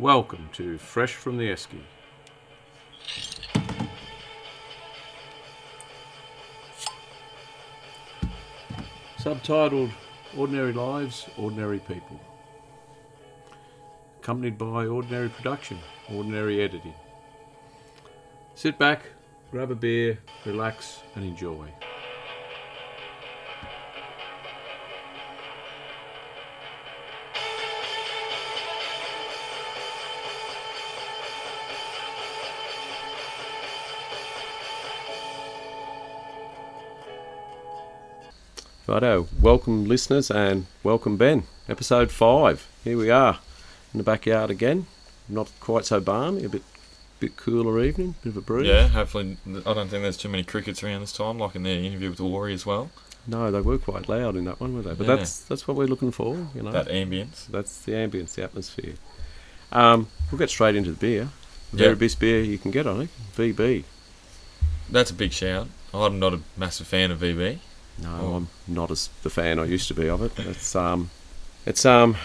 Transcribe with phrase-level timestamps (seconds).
[0.00, 1.80] Welcome to Fresh from the Esky.
[9.18, 9.90] Subtitled
[10.36, 12.20] Ordinary Lives, Ordinary People.
[14.20, 16.94] Accompanied by ordinary production, ordinary editing.
[18.54, 19.02] Sit back,
[19.50, 21.68] grab a beer, relax, and enjoy.
[38.88, 41.42] Righto, welcome listeners and welcome Ben.
[41.68, 42.66] Episode 5.
[42.84, 43.38] Here we are
[43.92, 44.86] in the backyard again.
[45.28, 46.62] Not quite so balmy, a bit
[47.20, 48.68] bit cooler evening, bit of a breeze.
[48.68, 49.36] Yeah, hopefully.
[49.46, 52.18] I don't think there's too many crickets around this time, like in the interview with
[52.18, 52.90] the Warrior as well.
[53.26, 54.94] No, they were quite loud in that one, were they?
[54.94, 55.16] But Yeah.
[55.16, 56.70] that's that's what we're looking for, you know.
[56.72, 57.46] That ambience.
[57.48, 58.94] That's the ambience, the atmosphere.
[59.70, 61.28] Um, we'll get straight into the beer.
[61.72, 63.10] The very best beer you can get, I think.
[63.36, 63.84] VB.
[64.90, 65.68] That's a big shout.
[65.92, 67.58] I'm not a massive fan of VB.
[68.02, 68.34] No, Oh.
[68.36, 70.32] I'm not as the fan I used to be of it.
[70.38, 71.10] It's um,
[71.66, 72.16] it's um,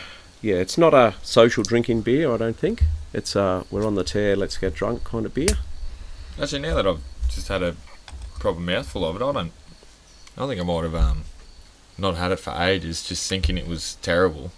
[0.41, 2.31] yeah, it's not a social drinking beer.
[2.33, 2.83] I don't think.
[3.13, 5.57] It's uh, we're on the tear, let's get drunk kind of beer.
[6.41, 7.75] Actually, now that I've just had a
[8.39, 9.51] proper mouthful of it, I don't.
[10.37, 11.23] I think I might have um,
[11.97, 14.51] not had it for ages, just thinking it was terrible.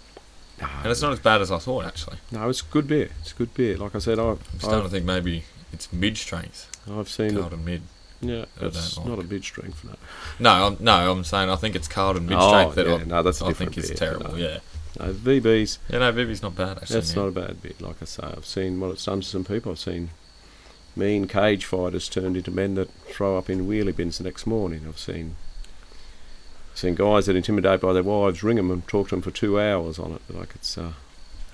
[0.58, 2.16] And it's not as bad as I thought, actually.
[2.30, 3.10] No, it's good beer.
[3.20, 3.76] It's good beer.
[3.76, 6.70] Like I said, I've I'm starting to I've, think maybe it's mid strength.
[6.90, 7.58] I've seen it.
[7.58, 7.82] Mid.
[8.20, 9.26] Yeah, it's don't not like.
[9.26, 9.84] a mid strength.
[9.84, 9.94] No,
[10.38, 13.04] No, I'm, no, I'm saying I think it's Carlton mid Oh, strength that yeah, I,
[13.04, 14.30] no, that's I think is terrible.
[14.32, 14.36] no.
[14.36, 14.58] Yeah.
[14.98, 15.78] no VB's.
[15.88, 16.94] Yeah, no, VB's not bad, actually.
[16.94, 17.22] That's yeah.
[17.22, 17.72] not a bad beer.
[17.80, 19.72] Like I say, I've seen what it's done to some people.
[19.72, 20.10] I've seen
[20.96, 24.86] mean cage fighters turned into men that throw up in wheelie bins the next morning.
[24.88, 25.36] I've seen
[26.74, 29.60] seen guys that intimidate by their wives, ring them and talk to them for two
[29.60, 30.22] hours on it.
[30.28, 30.92] Like it's uh,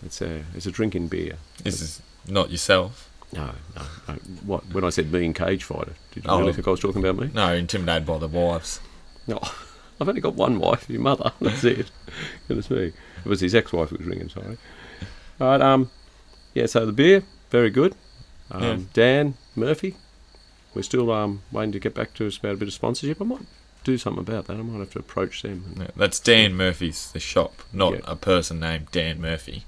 [0.03, 1.37] it's a it's a drinking beer.
[1.63, 3.09] This is not yourself.
[3.33, 4.15] No, no, no.
[4.45, 5.95] What when I said mean cage fighter?
[6.13, 6.41] Did you Oh.
[6.41, 7.31] really think I was talking about me?
[7.33, 8.81] No, intimidated by the wives.
[9.27, 9.39] No,
[10.01, 11.33] I've only got one wife, your mother.
[11.41, 11.91] That's it.
[12.49, 12.93] Goodness me.
[13.25, 14.29] It was his ex-wife who was ringing.
[14.29, 14.59] Sorry.
[15.41, 15.61] All right.
[15.63, 15.91] Um.
[16.55, 16.67] Yeah.
[16.67, 17.95] So the beer, very good.
[18.51, 18.79] Um, Yeah.
[18.93, 19.97] Dan Murphy,
[20.75, 23.21] we're still um waiting to get back to us about a bit of sponsorship.
[23.21, 23.47] I might
[23.85, 24.57] do something about that.
[24.59, 25.75] I might have to approach them.
[25.79, 28.01] Yeah, that's Dan Murphy's the shop, not Yeah.
[28.05, 29.65] a person named Dan Murphy.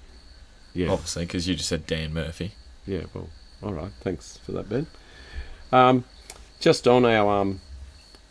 [0.74, 0.90] Yeah.
[0.90, 2.52] Obviously, because you just said Dan Murphy.
[2.86, 3.04] Yeah.
[3.14, 3.30] Well.
[3.64, 3.92] All right.
[4.00, 4.86] Thanks for that, Ben.
[5.72, 6.04] Um,
[6.60, 7.60] just on our um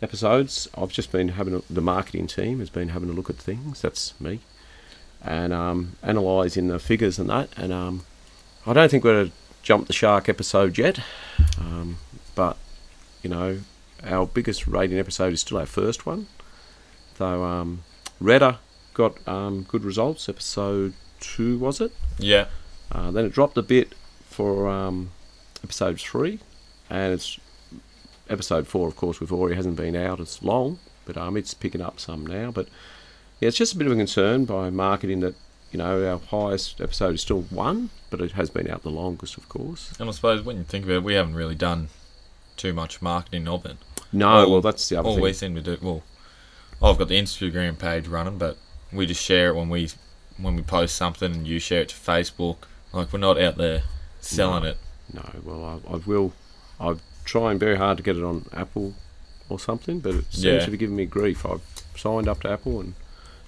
[0.00, 3.36] episodes, I've just been having a, the marketing team has been having a look at
[3.36, 3.80] things.
[3.82, 4.40] That's me,
[5.22, 7.48] and um, analysing the figures and that.
[7.56, 8.04] And um,
[8.64, 11.00] I don't think we're to jump the shark episode yet,
[11.58, 11.98] um,
[12.34, 12.56] but
[13.22, 13.60] you know,
[14.04, 16.26] our biggest rating episode is still our first one.
[17.18, 17.82] Though um,
[18.20, 18.58] Redder
[18.92, 20.28] got um, good results.
[20.28, 21.92] Episode two was it?
[22.18, 22.46] Yeah,
[22.92, 23.94] Uh, then it dropped a bit
[24.28, 25.10] for um,
[25.64, 26.38] episode three,
[26.88, 27.40] and it's
[28.30, 28.86] episode four.
[28.86, 32.24] Of course, with Ori hasn't been out as long, but um, it's picking up some
[32.26, 32.50] now.
[32.52, 32.68] But
[33.40, 35.34] yeah, it's just a bit of a concern by marketing that
[35.72, 39.36] you know our highest episode is still one, but it has been out the longest,
[39.36, 39.92] of course.
[39.98, 41.88] and I suppose when you think about it, we haven't really done
[42.56, 43.76] too much marketing of it.
[44.12, 45.24] No, All- well that's the other All thing.
[45.24, 46.02] we seem to do, well,
[46.82, 48.56] I've got the Instagram page running, but
[48.92, 49.90] we just share it when we
[50.36, 52.58] when we post something, and you share it to Facebook.
[52.92, 53.82] Like we're not out there
[54.20, 54.68] selling No.
[54.70, 54.78] it.
[55.14, 56.32] No, well I, I will.
[56.80, 58.94] I'm trying very hard to get it on Apple
[59.48, 60.64] or something, but it seems Yeah.
[60.64, 61.46] to be giving me grief.
[61.46, 61.62] I've
[61.96, 62.94] signed up to Apple and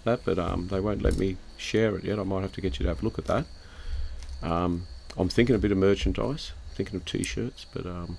[0.04, 2.18] that, but um, they won't let me share it yet.
[2.18, 3.44] I might have to get you to have a look at that.
[4.42, 8.18] Um, I'm thinking a bit of merchandise, thinking of T-shirts, but um,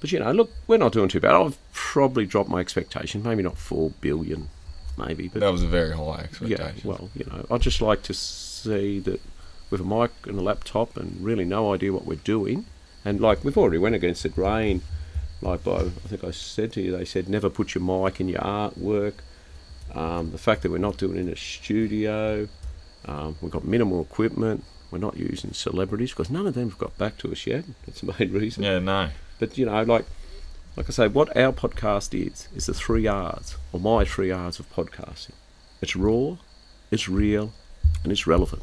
[0.00, 1.34] but you know, look, we're not doing too bad.
[1.34, 4.48] I've probably dropped my expectation, maybe not four billion,
[4.96, 6.48] maybe, but that was a very high expectation.
[6.50, 6.88] yeah, expectation.
[6.88, 9.20] well, you know, I'd just like to see that
[9.70, 12.66] with a mic and a laptop and really no idea what we're doing,
[13.04, 14.82] and like we've already went against the grain.
[15.42, 18.28] Like by, I think I said to you, they said never put your mic in
[18.28, 19.14] your artwork.
[19.94, 22.48] Um, the fact that we're not doing it in a studio,
[23.04, 24.64] um, we've got minimal equipment.
[24.90, 27.64] We're not using celebrities because none of them have got back to us yet.
[27.86, 28.62] That's the main reason.
[28.62, 29.10] yeah, no.
[29.38, 30.06] But you know, like
[30.76, 34.58] like I say, what our podcast is is the three R's, or my three R's
[34.58, 35.32] of podcasting.
[35.80, 36.36] It's raw,
[36.90, 37.52] it's real,
[38.02, 38.62] and it's relevant.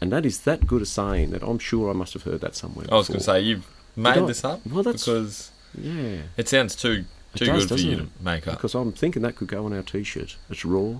[0.00, 2.54] And that is that good a saying that I'm sure I must have heard that
[2.56, 2.86] somewhere.
[2.90, 3.66] I was going to say you've
[3.96, 4.26] made I?
[4.26, 7.04] this up Well, that's- because yeah, it sounds too
[7.36, 8.54] too does, good for you doesn't to make up.
[8.56, 10.36] because I'm thinking that could go on our T-shirt.
[10.48, 10.94] It's raw,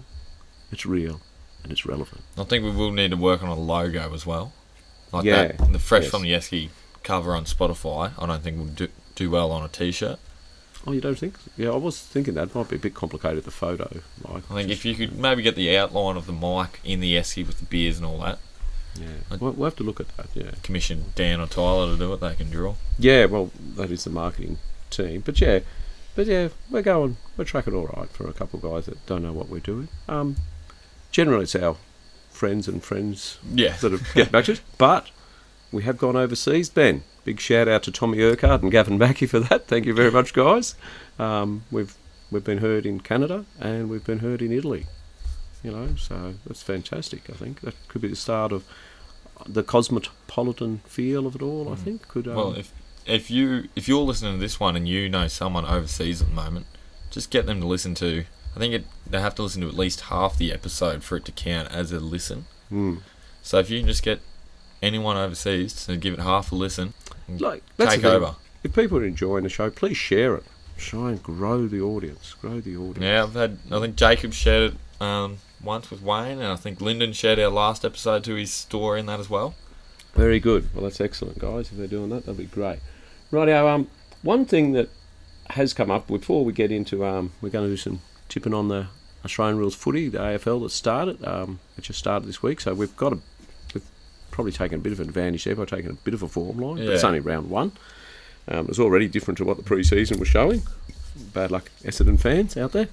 [0.70, 1.20] it's real,
[1.64, 2.20] and it's relevant.
[2.38, 4.52] I think we will need to work on a logo as well.
[5.12, 6.11] Like Yeah, that, the Fresh yes.
[6.12, 6.69] from the Esky
[7.02, 8.12] cover on Spotify.
[8.17, 10.19] I don't think will do, do well on a T-shirt.
[10.87, 11.35] Oh, you don't think?
[11.56, 13.44] Yeah, I was thinking that might be a bit complicated.
[13.44, 16.81] The photo, like I think if you could maybe get the outline of the mic
[16.85, 18.38] in the Esky with the beers and all that,
[18.98, 20.26] Yeah, we'll, we'll have to look at that.
[20.34, 22.20] Yeah, Commission Dan or Tyler to do it.
[22.20, 22.75] They can draw.
[22.98, 23.25] yeah.
[23.26, 24.58] Well, that is the marketing
[24.90, 25.60] team, but yeah,
[26.16, 29.22] but yeah, we're going, we're tracking all right for a couple of guys that don't
[29.22, 29.88] know what we're doing.
[30.08, 30.37] Um,
[31.12, 31.76] generally, it's our
[32.31, 33.76] friends and friends Yeah.
[33.76, 35.10] that have get back to us, but
[35.72, 36.69] we have gone overseas.
[36.69, 39.66] Ben, big shout out to Tommy Urquhart and Gavin Mackey for that.
[39.69, 40.75] Thank you very much, guys.
[41.19, 41.94] Um, we've
[42.32, 44.87] we've been heard in Canada and we've been heard in Italy.
[45.62, 47.29] You know, so that's fantastic.
[47.29, 48.65] I think that could be the start of
[49.47, 51.73] the cosmopolitan feel of it all.
[51.73, 52.27] I think could.
[52.29, 52.73] Um, Well, if
[53.07, 56.35] if you if you're listening to this one and you know someone overseas at the
[56.35, 56.67] moment,
[57.11, 58.25] just get them to listen to.
[58.55, 61.25] I think it, they have to listen to at least half the episode for it
[61.27, 62.47] to count as a listen.
[62.71, 63.01] mm.
[63.43, 64.21] So if you can just get
[64.83, 66.95] anyone overseas to give it half a listen,
[67.29, 68.35] like take over.
[68.62, 70.45] If people are enjoying the show, please share it.
[70.77, 72.35] Try and grow the audience.
[72.41, 72.99] Grow the audience.
[73.01, 73.59] Yeah, I've had.
[73.71, 77.51] I think Jacob shared it um, once with Wayne, and I think Lyndon shared our
[77.51, 79.55] last episode to his store in that as well.
[80.15, 80.75] Very good.
[80.75, 81.71] Well, that's excellent, guys.
[81.71, 82.81] If they're doing that, that'll be great.
[83.31, 83.69] Rightio.
[83.69, 83.89] Um,
[84.23, 84.89] one thing that
[85.51, 88.69] has come up before we get into um, we're going to do some tipping on
[88.69, 88.87] the
[89.25, 91.25] Australian rules footy, the AFL that started.
[91.25, 93.19] Um, it just started this week, so we've got a
[93.75, 93.89] we've
[94.31, 96.59] probably taken a bit of an advantage there by taking a bit of a form
[96.59, 96.77] line.
[96.77, 97.73] But it's only round one.
[98.49, 100.62] Um, it's already different to what the pre-season was showing.
[101.35, 102.89] Bad luck, Essendon fans out there.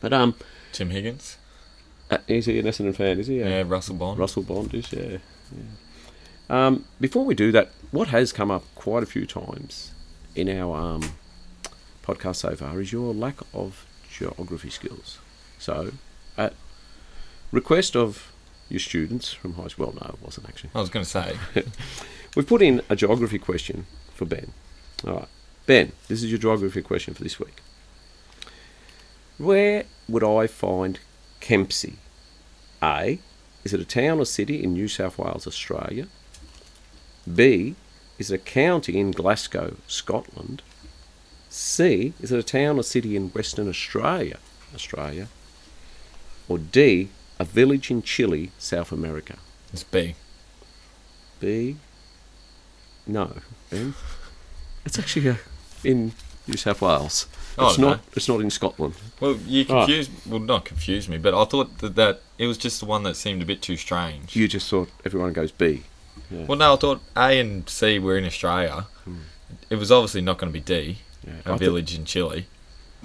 [0.00, 0.34] But um,
[0.72, 1.36] Tim Higgins,
[2.26, 3.18] is he an Essendon fan?
[3.18, 3.40] Is he?
[3.40, 4.18] yeah, Russell Bond.
[4.18, 5.18] Russell Bond is, yeah.
[5.52, 6.66] yeah.
[6.66, 9.92] Um, before we do that, what has come up quite a few times
[10.34, 11.02] in our um,
[12.02, 15.18] podcast so far is your lack of geography skills.
[15.58, 15.92] So,
[16.36, 16.54] at
[17.50, 18.32] request of
[18.68, 20.70] your students from high school, well, no, it wasn't actually.
[20.74, 21.36] I was going to say,
[22.34, 24.52] We've put in a geography question for Ben.
[25.06, 25.28] All right,
[25.66, 27.60] Ben, this is your geography question for this week.
[29.38, 30.98] Where would I find
[31.40, 31.96] Kempsey?
[32.82, 33.18] A.
[33.64, 36.08] Is it a town or city in New South Wales, Australia?
[37.32, 37.76] B.
[38.18, 40.62] Is it a county in Glasgow, Scotland?
[41.48, 42.12] C.
[42.20, 44.38] Is it a town or city in Western Australia,
[44.74, 45.28] Australia?
[46.48, 47.08] Or D.
[47.38, 49.36] A village in Chile, South America?
[49.72, 50.14] it's B.
[51.40, 51.76] B.
[53.06, 53.36] No,
[53.70, 53.94] Ben.
[54.84, 55.36] It's actually uh,
[55.84, 56.12] in
[56.48, 57.26] New South Wales.
[57.58, 57.88] Oh, It's no.
[57.90, 58.00] not.
[58.14, 58.94] It's not in Scotland.
[59.20, 59.66] Well, you Right.
[59.86, 60.10] confused.
[60.26, 63.14] Well, not confused me, but I thought that, that it was just the one that
[63.16, 64.34] seemed a bit too strange.
[64.34, 65.82] You just thought everyone goes B.
[66.30, 66.46] Yeah.
[66.46, 68.86] Well, no, I thought A and C were in Australia.
[69.04, 69.16] Hmm.
[69.68, 71.32] It was obviously not going to be D, Yeah.
[71.32, 72.46] a I thought- village in Chile.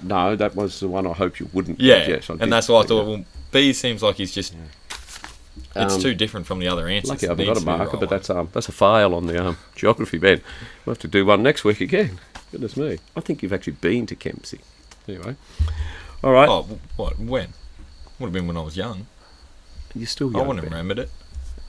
[0.02, 1.80] no, that was the one I hoped you wouldn't.
[1.80, 3.04] Yeah, Yes, I did and that's why I thought.
[3.04, 3.10] that.
[3.10, 4.54] Well, B seems like he's just.
[5.76, 7.10] It's Um, too different from the other answers.
[7.10, 9.14] Lucky I haven't got a to be the marker, but that's um that's a fail
[9.14, 10.40] on the um geography, Ben.
[10.84, 12.20] We'll have to do one next week again.
[12.50, 12.98] Goodness me.
[13.16, 14.60] I think you've actually been to Kempsey.
[15.06, 15.36] Anyway.
[16.24, 16.48] All right.
[16.48, 16.62] Oh,
[16.96, 17.18] what?
[17.18, 17.52] When?
[18.18, 19.06] Would have been when I was young.
[19.94, 20.48] You're still I young.
[20.48, 21.10] wouldn't have remembered it.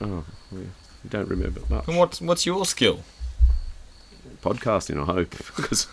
[0.00, 1.86] Oh, well, you don't remember much.
[1.86, 3.00] And what's what's your skill?
[4.42, 5.86] Podcasting, I hope, because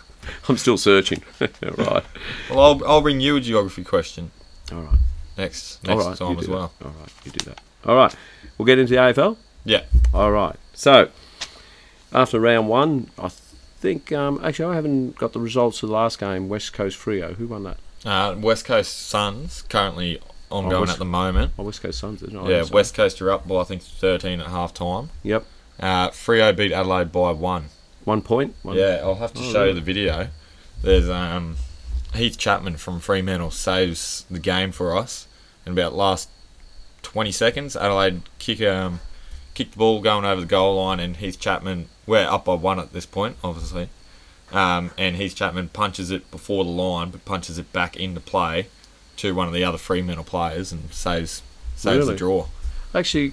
[0.48, 1.22] I'm still searching.
[1.40, 2.04] right.
[2.50, 4.30] Well, I'll I'll bring you a geography question
[4.72, 4.98] All right.
[5.36, 6.16] next next right.
[6.16, 6.72] time as well.
[6.78, 6.86] That.
[6.86, 7.12] All right.
[7.24, 7.60] You do that.
[7.86, 8.14] All right.
[8.56, 9.36] We'll get into the AFL.
[9.64, 9.82] Yeah.
[10.12, 10.56] All right.
[10.74, 11.10] So,
[12.12, 16.18] after round one, I think um, actually I haven't got the results of the last
[16.18, 16.48] game.
[16.48, 17.34] West Coast Freo.
[17.36, 17.76] Who won that?
[18.04, 20.20] Uh, West Coast Suns currently
[20.50, 21.52] ongoing West- at the moment.
[21.58, 22.22] Oh, West Coast Suns.
[22.22, 22.48] Isn't it?
[22.50, 25.10] yeah, West Coast are up by I think 13 at half time.
[25.22, 25.44] Yep.
[25.78, 27.66] Uh, Freo beat Adelaide by one.
[28.04, 28.54] One point.
[28.62, 30.28] One, Yeah, I'll have to Oh, show you the video.
[30.82, 31.56] There's um,
[32.14, 35.26] Heath Chapman from Fremantle saves the game for us
[35.66, 36.28] in about last
[37.08, 37.74] 20 seconds.
[37.74, 39.00] Adelaide kick um,
[39.54, 42.78] kick the ball going over the goal line, and Heath Chapman we're up by one
[42.78, 43.88] at this point, obviously.
[44.52, 48.66] Um, and Heath Chapman punches it before the line, but punches it back into play
[49.16, 51.40] to one of the other Fremantle players and saves
[51.76, 52.12] saves Really?
[52.12, 52.46] the draw.
[52.94, 53.32] Actually,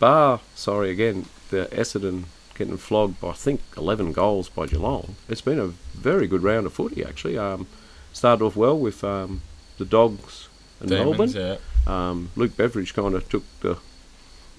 [0.00, 0.40] bar.
[0.56, 1.26] Sorry again.
[1.50, 2.24] The Essendon
[2.56, 5.14] getting flogged by I think 11 goals by Geelong.
[5.28, 7.38] It's been a very good round of footy actually.
[7.38, 7.68] Um,
[8.12, 9.42] started off well with um,
[9.78, 10.48] the Dogs
[10.80, 11.30] and Melbourne.
[11.30, 11.58] Yeah.
[11.86, 13.78] Um, Luke Beveridge kind of took the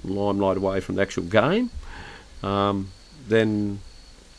[0.03, 1.69] limelight away from the actual game.
[2.43, 2.89] Um,
[3.27, 3.79] then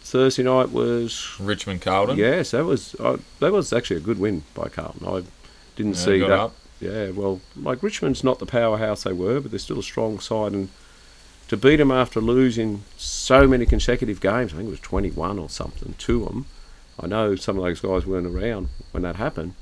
[0.01, 2.17] Thursday night was Richmond Carlton.
[2.17, 5.07] yes, that was uh, that was actually a good win by Carlton.
[5.07, 5.23] I
[5.77, 6.31] didn't Yeah, see that.
[6.31, 6.55] up.
[6.81, 10.53] Yeah, well, like Richmond's not the powerhouse they were, but they're still a strong side,
[10.53, 10.69] and
[11.49, 15.49] to beat them after losing so many consecutive games, I think it was 21 or
[15.49, 16.47] something to them.
[17.01, 19.55] I know some of those guys weren't around when that happened,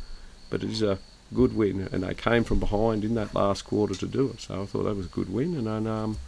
[0.51, 0.99] but it is a
[1.35, 4.41] good win, and they came from behind in that last quarter to do it.
[4.41, 6.19] So I thought that was a good win, and then um,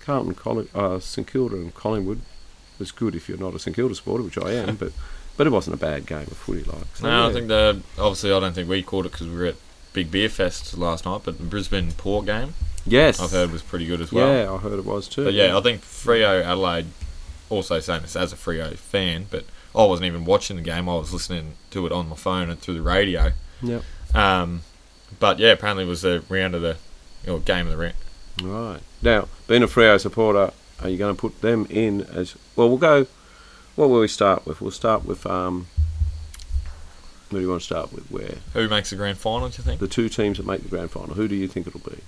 [0.00, 2.20] Carlton, Colli- uh, St Kilda, and Collingwood
[2.78, 4.92] was good if you're not a St Kilda supporter, which I am, but
[5.36, 6.84] but it wasn't a bad game of footy, like.
[6.96, 9.46] So, No, I think the obviously I don't think we caught it because we were
[9.46, 9.56] at
[9.92, 12.54] Big Beer Fest last night, but the Brisbane Port game.
[12.86, 13.20] Yes.
[13.20, 14.32] I've heard was pretty good as well.
[14.32, 15.24] Yeah, I heard it was too.
[15.24, 16.86] But yeah, I think Freo Adelaide,
[17.50, 19.44] also saying this as a Freo fan, but
[19.74, 20.88] I wasn't even watching the game.
[20.88, 23.32] I was listening to it on my phone and through the radio.
[23.62, 23.82] Yep.
[24.14, 24.62] Um,
[25.18, 26.76] but yeah, apparently it was the round of the
[27.28, 27.94] or game of the round.
[28.42, 28.80] Right.
[29.02, 30.52] Now, being a Freo supporter,
[30.82, 32.68] are you going to put them in as well?
[32.68, 33.06] We'll go.
[33.76, 34.60] What will we start with?
[34.60, 35.66] We'll start with um.
[37.30, 38.10] Who do you want to start with?
[38.10, 39.48] Where Who makes the grand final?
[39.48, 39.78] Do you think?
[39.80, 41.14] the two teams that make the grand final?
[41.14, 41.98] Who do you think it'll be?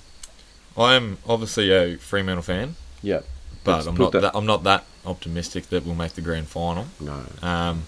[0.76, 3.20] I am obviously a Fremantle fan, Yeah.
[3.62, 6.48] but Let's I'm not that- that, I'm not that optimistic that we'll make the grand
[6.48, 6.86] final.
[6.98, 7.22] No.
[7.40, 7.84] Um,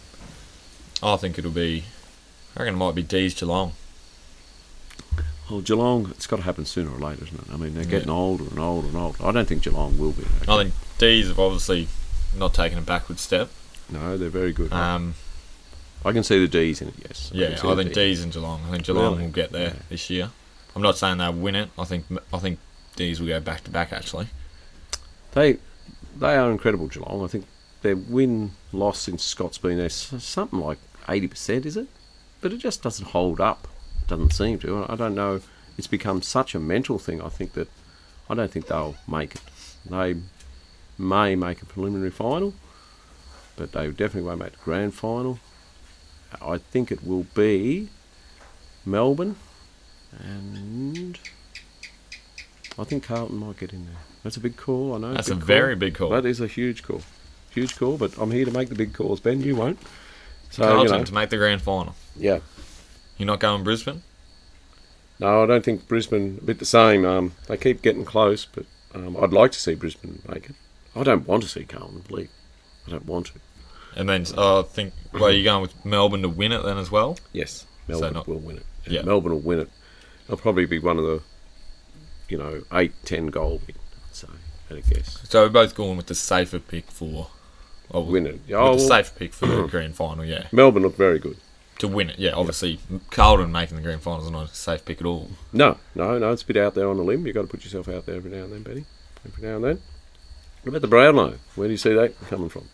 [1.02, 1.84] I think it'll be.
[2.56, 3.72] I reckon it might be D's Geelong.
[5.50, 7.52] Well, Geelong, it's got to happen sooner or later, isn't it?
[7.52, 7.90] I mean, they're Yeah.
[7.90, 9.18] getting older and older and older.
[9.24, 10.24] I don't think Geelong will be.
[10.48, 11.88] I think D's have obviously
[12.36, 13.50] not taken a backward step.
[13.90, 14.72] No, they're very good.
[14.72, 15.14] Um,
[16.04, 16.94] I can see the D's in it.
[17.06, 17.30] Yes.
[17.34, 17.94] yeah, can I think Ds.
[18.18, 18.62] D's and Geelong.
[18.66, 19.24] I think Geelong Really?
[19.24, 19.82] will get there Yeah.
[19.90, 20.30] this year.
[20.74, 21.70] I'm not saying they'll win it.
[21.78, 22.58] I think I think
[22.96, 24.28] D's will go back to back actually.
[25.32, 25.58] They
[26.18, 27.22] they are incredible, Geelong.
[27.24, 27.46] I think
[27.82, 31.88] their win loss since Scott's been there something like eighty percent, is it?
[32.40, 33.68] But it just doesn't hold up.
[34.06, 34.86] Doesn't seem to.
[34.88, 35.40] I don't know.
[35.78, 37.20] It's become such a mental thing.
[37.20, 37.68] I think that
[38.28, 39.40] I don't think they'll make it.
[39.88, 40.16] They
[40.98, 42.54] may make a preliminary final,
[43.56, 45.38] but they definitely won't make the grand final.
[46.40, 47.88] I think it will be
[48.84, 49.36] Melbourne,
[50.18, 51.18] and
[52.78, 53.96] I think Carlton might get in there.
[54.22, 54.94] That's a big call.
[54.94, 55.14] I know.
[55.14, 55.40] That's a call.
[55.40, 56.10] very big call.
[56.10, 57.02] That is a huge call.
[57.50, 59.20] Huge call, but I'm here to make the big calls.
[59.20, 59.78] Ben, you won't.
[60.50, 61.94] So, Carlton you know, to make the grand final.
[62.16, 62.40] yeah.
[63.16, 64.02] You're not going Brisbane?
[65.20, 67.04] No, I don't think Brisbane, a bit the same.
[67.04, 70.56] Um, they keep getting close, but um, I'd like to see Brisbane make it.
[70.96, 72.30] I don't want to see Carlton leave.
[72.86, 73.32] I don't want to.
[73.96, 76.90] And then uh, I think, well, you're going with Melbourne to win it then as
[76.90, 77.16] well?
[77.32, 78.66] Yes, Melbourne not- will win it.
[78.86, 79.02] Yeah.
[79.02, 79.70] Melbourne will win it.
[80.24, 81.22] It'll probably be one of the,
[82.28, 83.76] you know, eight, ten goal win,
[84.08, 84.28] I'd say,
[84.70, 85.20] at a guess.
[85.28, 87.28] So we're both going with the safer pick for.
[87.90, 88.40] Well, Win it.
[88.48, 90.46] With Oh, the safe pick for the grand final, yeah.
[90.52, 91.36] Melbourne look very good.
[91.78, 92.32] To win it, yeah.
[92.32, 92.78] Obviously,
[93.10, 95.30] Carlton making the grand final is not a safe pick at all.
[95.52, 96.30] No, no, no.
[96.32, 97.26] It's a bit out there on the limb.
[97.26, 98.84] You've got to put yourself out there every now and then, Betty.
[99.26, 99.82] Every now and then.
[100.62, 101.34] What about the Brownlow?
[101.56, 102.68] Where do you see that coming from?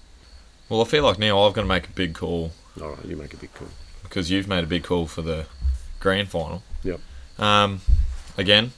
[0.68, 3.16] Well, I feel like now I've got to make a big call All right, you
[3.16, 3.68] make a big call.
[4.04, 5.46] because you've made a big call for the
[5.98, 6.62] grand final.
[6.84, 7.00] Yep.
[7.38, 7.80] Um,
[8.38, 8.72] again,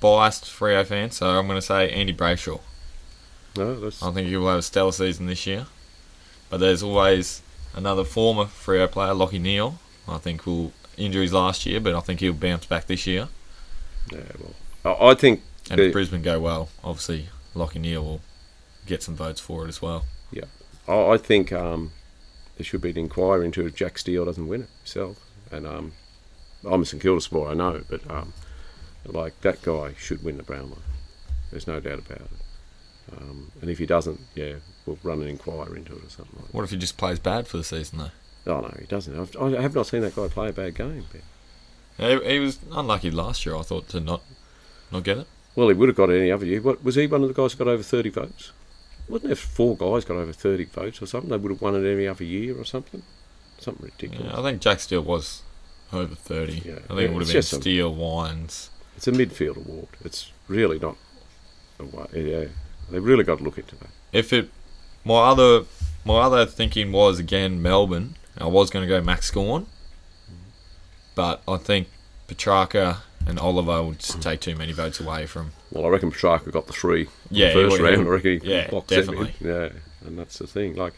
[0.00, 2.60] biased Freo fan, so I'm going to say Andy Brayshaw.
[3.56, 5.66] No, that's I think he will have a stellar season this year.
[6.50, 7.40] But there's always
[7.74, 9.78] another former Freo player, Lachie Neale.
[10.06, 13.28] I think will injuries last year, but I think he'll bounce back this year.
[14.12, 14.20] yeah.
[14.84, 15.40] Well, I, think
[15.70, 18.20] And the- if Brisbane go well, obviously Lachie Neale will
[18.86, 20.04] get some votes for it as well.
[20.86, 21.92] I, I think um,
[22.58, 25.16] there should be an inquiry into if Jack Steele doesn't win it himself.
[25.50, 25.92] And um,
[26.68, 28.34] I'm a St Kilda supporter, I know, but um,
[29.06, 30.78] like that guy should win the Brownlow.
[31.50, 33.16] There's no doubt about it.
[33.16, 36.46] Um, and if he doesn't, yeah, we'll run an inquiry into it or something like
[36.46, 36.54] that.
[36.54, 38.52] What if he just plays bad for the season though?
[38.52, 39.18] Oh no, he doesn't.
[39.18, 41.04] I've, I have not seen that guy play a bad game.
[41.12, 41.22] Ben.
[42.20, 44.22] He, he was unlucky last year, I thought, to not
[44.90, 45.26] not get it.
[45.56, 46.60] Well, he would have got it any other year.
[46.60, 47.06] What was he?
[47.06, 48.52] One of the guys who got over thirty votes?
[49.08, 51.30] Wasn't there four guys got over thirty votes or something?
[51.30, 53.02] They would have won it any other year or something.
[53.58, 54.32] Something ridiculous.
[54.32, 55.42] Yeah, I think Jack Steele was
[55.92, 56.52] over 30.
[56.52, 56.58] Yeah.
[56.58, 58.70] I think Yeah, it would have been a- Steele, Wines.
[58.96, 59.88] It's a midfield award.
[60.04, 60.96] It's really not.
[61.78, 62.44] A, yeah,
[62.90, 63.88] they've really got to look into that.
[64.12, 64.50] If it,
[65.04, 65.64] my other,
[66.04, 68.16] my other thinking was again Melbourne.
[68.38, 69.66] I was going to go Max Gawn,
[71.14, 71.88] but I think
[72.26, 75.52] Petrarca and Oliver would just take too many votes away from.
[75.70, 78.06] Well, I reckon Petrarca got the three in Yeah, the first round.
[78.06, 79.06] I reckon he yeah, boxed them in.
[79.06, 79.34] definitely.
[79.48, 79.68] Yeah,
[80.06, 80.74] and that's the thing.
[80.76, 80.94] Like,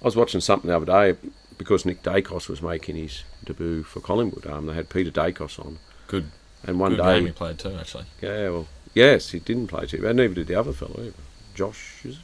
[0.00, 1.18] I was watching something the other day
[1.58, 4.46] because Nick Daicos was making his debut for Collingwood.
[4.46, 6.30] Um, they had Peter Daicos on, Good,
[6.64, 7.76] and one good day game he played too.
[7.76, 10.16] Actually, Yeah, well, yes, he didn't play too bad.
[10.16, 11.12] Neither did the other fellow either.
[11.54, 12.22] Josh, is it?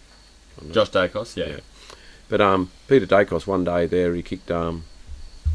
[0.59, 0.75] I don't know.
[0.75, 1.47] Josh Daicos, yeah.
[1.47, 1.61] Yeah.
[2.29, 4.85] But um, Peter Daicos one day there he kicked um,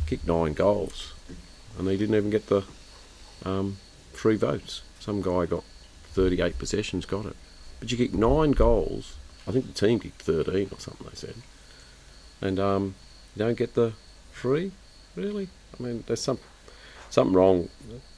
[0.08, 1.14] kicked nine goals,
[1.78, 2.64] and he didn't even get the
[3.46, 3.78] um,
[4.14, 4.82] three votes.
[5.00, 5.64] Some guy got
[6.14, 7.36] thirty-eight possessions, got it.
[7.80, 9.18] But you kick nine goals.
[9.48, 11.06] I think the team kicked thirteen or something.
[11.08, 11.36] They said,
[12.42, 12.96] and um,
[13.36, 13.94] you don't get the
[14.34, 14.72] three.
[15.16, 15.50] Really?
[15.78, 16.40] I mean, there's some
[17.10, 17.70] something wrong.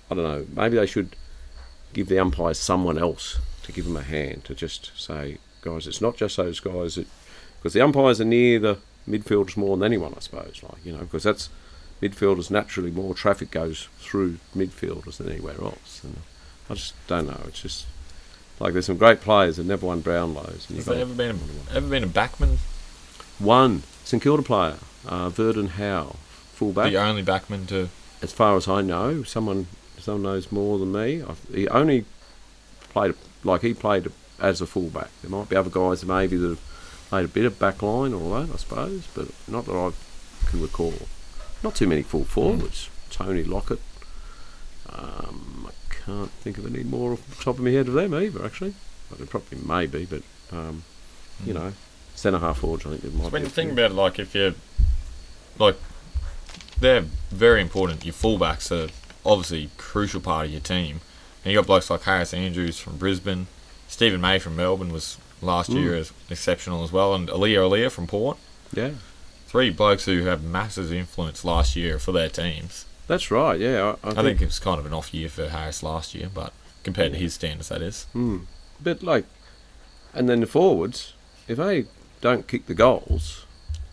[0.10, 0.46] I don't know.
[0.54, 1.16] Maybe they should
[1.94, 6.02] give the umpires someone else to give them a hand to just say, guys, it's
[6.02, 7.08] not just those guys that
[7.58, 8.78] because the umpires are near the
[9.10, 10.62] midfielders more than anyone, I suppose.
[10.64, 11.50] Like you know, because that's
[12.02, 16.02] midfielders naturally more traffic goes through midfielders than anywhere else.
[16.04, 16.18] And
[16.70, 17.42] I just don't know.
[17.48, 17.86] It's just
[18.60, 20.70] like there's some great players that never won Brownlows.
[20.70, 21.40] You've there ever been
[21.72, 22.58] a, ever been a backman?
[23.40, 26.18] one St Kilda player, uh, Verdun Howell,
[26.54, 26.92] fullback.
[26.92, 27.90] The only backman to
[28.22, 29.68] As far as I know, someone
[30.00, 31.24] someone knows more than me.
[31.24, 32.06] i he only
[32.90, 35.10] played like he played as a fullback.
[35.22, 36.62] There might be other guys maybe that have
[37.10, 39.92] played a bit of back line or that, I suppose, but not that I
[40.50, 40.94] can recall.
[41.64, 42.90] Not too many full forwards.
[43.10, 43.80] Tony Lockett.
[44.90, 48.14] Um, I can't think of any more off the top of my head of them
[48.14, 48.74] either, actually.
[49.10, 50.84] Well, there probably may be, but um,
[51.46, 51.74] you know,
[52.14, 52.86] centre half forwards.
[52.86, 53.48] I think there might When be.
[53.48, 54.54] you think about it, like if you're
[55.58, 55.78] like
[56.80, 58.06] they're very important.
[58.06, 58.92] Your fullbacks are
[59.26, 61.00] obviously a crucial part of your team.
[61.44, 63.48] And you got blokes like Harris Andrews from Brisbane,
[63.96, 65.76] Steven May from Melbourne was last Mm.
[65.82, 68.38] year as exceptional as well, and Aliir Aliir from Port.
[68.74, 68.90] yeah,
[69.48, 72.84] Three blokes who have massive influence last year for their teams.
[73.08, 73.58] that's right.
[73.58, 75.82] Yeah, I, I I think think it was kind of an off year for Harris
[75.82, 76.52] last year, but
[76.84, 78.06] compared to his standards, that is.
[78.12, 78.40] Hmm.
[78.84, 79.24] But like,
[80.14, 81.14] and then the forwards,
[81.48, 81.86] if they
[82.20, 83.46] don't kick the goals,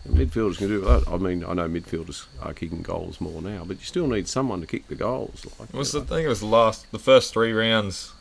[0.05, 1.03] the midfielders can do that.
[1.07, 4.59] I mean, I know midfielders are kicking goals more now, but you still need someone
[4.59, 5.45] to kick the goals.
[5.57, 8.11] Like, It was the, I think it was the last, the first three rounds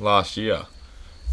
[0.00, 0.62] last year.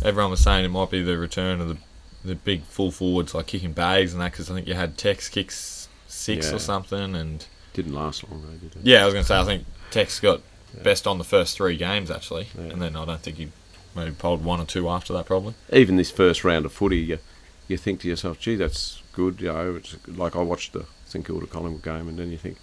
[0.03, 1.77] Everyone was saying it might be the return of the
[2.23, 5.29] the big full forwards like kicking bags and that because I think you had Tex
[5.29, 6.55] kicks six Yeah.
[6.55, 8.81] or something and didn't last long though, did it?
[8.83, 10.41] yeah I was gonna say I think Tex got
[10.75, 10.81] Yeah.
[10.81, 12.71] best on the first three games actually Yeah.
[12.71, 13.49] and then I don't think he
[13.95, 15.53] maybe polled one or two after that probably.
[15.71, 17.19] Even this first round of footy, you,
[17.67, 21.23] you think to yourself, "Gee, that's good." You know, it's like I watched the St
[21.25, 22.57] Kilda Collingwood game, and then you think.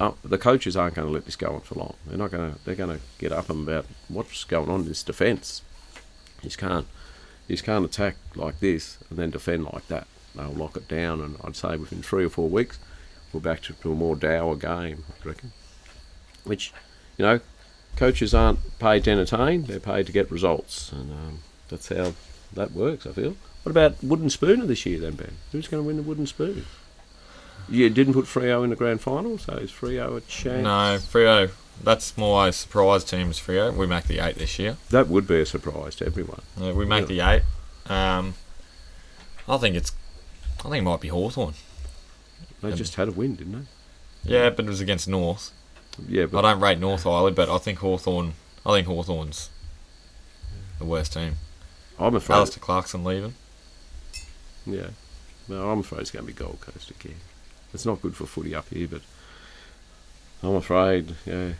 [0.00, 1.94] Uh, the coaches aren't going to let this go on for long.
[2.06, 2.58] They're not going to.
[2.64, 5.62] They're going to get up and about what's going on in this defence.
[6.42, 6.86] You just can't.
[7.46, 10.06] You just can't attack like this and then defend like that.
[10.34, 12.78] They'll lock it down, and I'd say within three or four weeks,
[13.32, 15.04] we're back to, to a more dour game.
[15.24, 15.52] I reckon.
[16.44, 16.72] Which,
[17.16, 17.40] you know,
[17.96, 22.12] coaches aren't paid to entertain; they're paid to get results, and um, that's how
[22.52, 23.06] that works.
[23.06, 23.36] I feel.
[23.62, 25.32] What about Wooden Spooner this year, then, Ben?
[25.52, 26.64] Who's going to win the Wooden Spoon?
[27.68, 30.62] You didn't put Freo in the grand final, so is Freo a chance?
[30.62, 31.50] No, Freo.
[31.82, 33.74] That's my surprise team is Freo.
[33.74, 34.76] We make the eight this year.
[34.90, 36.42] That would be a surprise to everyone.
[36.60, 37.42] Uh, we make the eight.
[37.86, 38.34] Um,
[39.48, 39.92] I think it's.
[40.60, 41.54] I think it might be Hawthorn.
[42.62, 43.52] They And- just had a win, didn't
[44.24, 44.32] they?
[44.34, 45.52] Yeah, but it was against North.
[46.08, 48.34] Yeah, but I don't rate North highly, but I think Hawthorn.
[48.66, 49.48] I think Hawthorn's
[50.78, 51.36] the worst team.
[51.98, 52.36] I'm afraid.
[52.36, 53.34] Alastair Clarkson leaving.
[54.66, 54.88] Yeah.
[55.48, 57.16] No, I'm afraid it's going to be Gold Coast again.
[57.72, 59.00] It's not good for footy up here, but
[60.42, 61.52] I'm afraid, yeah,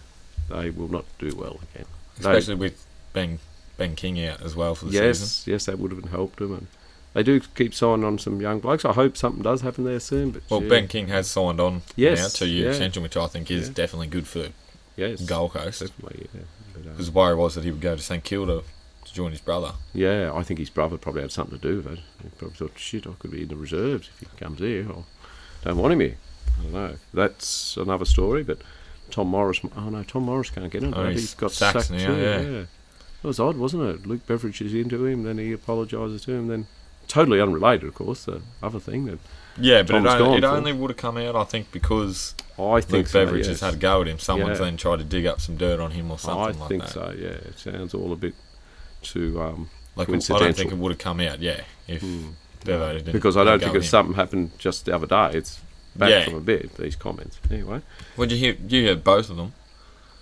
[0.49, 1.87] they will not do well again.
[2.19, 3.39] They- especially with Ben
[3.77, 5.53] Ben King out as well for the yes, season.
[5.53, 6.53] yes, that would have helped them.
[6.53, 6.67] And
[7.15, 8.85] they do keep signing on some young blokes.
[8.85, 10.33] I hope something does happen there soon.
[10.33, 10.69] But Well, yeah.
[10.69, 12.71] Ben King has signed on Yes, now two year yeah.
[12.71, 13.75] extension, which I think is Yeah.
[13.75, 14.49] definitely good for
[14.97, 15.81] yes, Gold Coast.
[15.81, 16.41] definitely, yeah.
[16.75, 18.63] But, um, Because the worry was that he would go to St Kilda
[19.05, 19.73] to join his brother.
[19.95, 21.99] Yeah, I think his brother probably had something to do with it.
[22.23, 24.87] He probably thought, shit, I could be in the reserves if he comes here.
[24.91, 26.17] I don't want him here.
[26.59, 26.95] I don't know.
[27.15, 28.59] That's another story, but
[29.11, 30.95] Tom Morris, oh no, Tom Morris can't get him.
[30.97, 32.39] Oh, he's he's got sacked sacked, now, too, yeah.
[33.23, 34.07] It was odd, wasn't it?
[34.07, 36.67] Luke Beveridge is into him, then he apologises to him, then
[37.09, 39.07] totally unrelated, of course, the other thing.
[39.07, 39.19] That
[39.59, 42.35] Yeah, but it Tom's only, gone it only would have come out, I think, because
[42.59, 43.61] I think Luke so, Beveridge yes.
[43.61, 44.19] has had a go at him.
[44.19, 44.67] Someone's Yeah.
[44.67, 46.91] then tried to dig up some dirt on him or something I like think that.
[46.93, 47.29] so, yeah.
[47.29, 48.35] It sounds all a bit
[49.03, 52.29] too um, Like I don't think it would have come out, yeah, if Hmm.
[52.65, 53.13] Bevo didn't.
[53.13, 55.31] because I don't think it's something happened just the other day.
[55.39, 55.61] It's
[55.99, 56.25] back Yeah.
[56.25, 57.39] from a bit, these comments.
[57.51, 57.83] Anyway,
[58.17, 58.57] Would you hear?
[58.67, 59.53] You hear both of them?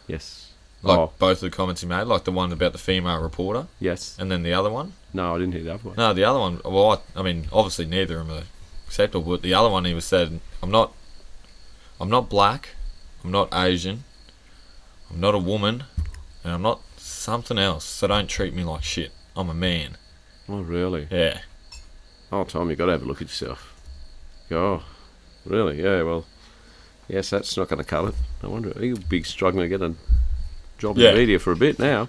[0.07, 0.43] yes.
[0.83, 1.13] Like Oh.
[1.19, 4.15] both of the comments he made, like the one about the female reporter, Yes.
[4.21, 4.93] and then the other one.
[5.13, 5.97] No, I didn't hear the other one.
[5.97, 6.61] No, the other one.
[6.65, 8.43] Well, I, I mean, obviously neither of them are
[8.87, 9.33] acceptable.
[9.33, 10.93] But the other one, he was said, "I'm not,
[12.01, 12.71] I'm not black,
[13.25, 14.05] I'm not Asian,
[15.11, 15.85] I'm not a woman,
[16.45, 17.85] and I'm not something else.
[17.85, 19.13] So don't treat me like shit.
[19.35, 19.97] I'm a man."
[20.49, 21.09] Oh, really?
[21.11, 21.41] Yeah.
[22.31, 23.73] Oh, Tom, you got to have a look at yourself.
[24.53, 24.85] Oh,
[25.47, 25.83] really?
[25.83, 26.03] Yeah.
[26.03, 26.25] Well,
[27.09, 28.15] yes, that's not going to cut it.
[28.43, 29.95] I wonder he'll be struggling to get a
[30.79, 31.11] job Yeah.
[31.11, 32.09] in media for a bit now.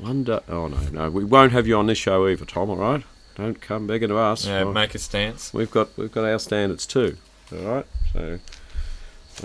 [0.00, 0.42] Wonder.
[0.48, 2.70] Oh no, no, we won't have you on this show either, Tom.
[2.70, 3.02] All right?
[3.34, 4.46] Don't come begging to us.
[4.46, 4.60] Yeah.
[4.64, 5.52] Oh, Make a stance.
[5.54, 7.16] We've got we've got our standards too.
[7.52, 7.86] All right.
[8.12, 8.38] So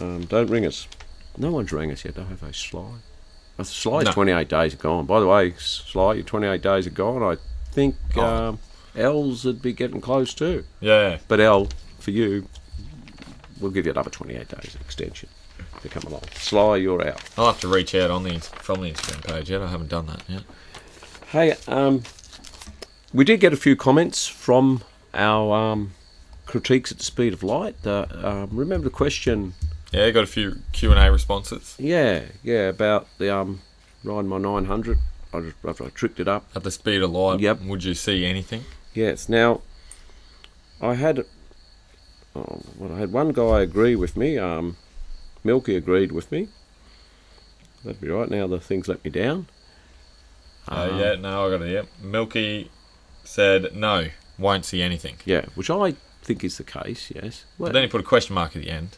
[0.01, 0.87] um, don't ring us.
[1.37, 2.93] No one's rang us yet, don't have a Sly.
[3.61, 4.11] Sly's No.
[4.11, 5.05] 28 days are gone.
[5.05, 7.23] By the way, Sly, your 28 days are gone.
[7.23, 7.37] I
[7.71, 8.21] think Oh.
[8.23, 8.59] um,
[8.95, 10.63] L's would be getting close too.
[10.79, 11.19] Yeah.
[11.27, 11.67] But L,
[11.99, 12.47] for you,
[13.59, 15.29] we'll give you another 28 days extension
[15.81, 16.23] to come along.
[16.35, 17.21] Sly, you're out.
[17.37, 19.61] I'll have to reach out on the from the Instagram page yet.
[19.61, 20.43] I haven't done that yet.
[21.31, 22.03] Hey, um,
[23.13, 24.81] we did get a few comments from
[25.13, 25.91] our um,
[26.45, 27.75] critiques at the speed of light.
[27.85, 29.53] Uh, um, remember the question?
[29.91, 33.61] Yeah, got a few Q and A responses Yeah, yeah, about the um,
[34.03, 34.97] riding my 900.
[35.33, 36.45] I just after I tricked it up.
[36.55, 37.39] at the speed of light.
[37.39, 37.61] Yep.
[37.63, 38.63] Would you see anything?
[38.93, 39.27] Yes.
[39.29, 39.61] Now,
[40.81, 41.25] I had,
[42.37, 44.37] oh, well, I had one guy agree with me.
[44.37, 44.77] Um,
[45.43, 46.49] Milky agreed with me.
[47.83, 48.29] That'd be right.
[48.29, 49.47] Now the things let me down.
[50.67, 51.71] Uh, Um, yeah, no, I got it.
[51.71, 51.87] Yep.
[52.01, 52.71] Milky
[53.23, 55.15] said no, won't see anything.
[55.25, 57.11] Yeah, which I think is the case.
[57.15, 57.45] Yes.
[57.57, 58.97] Well, But then he put a question mark at the end.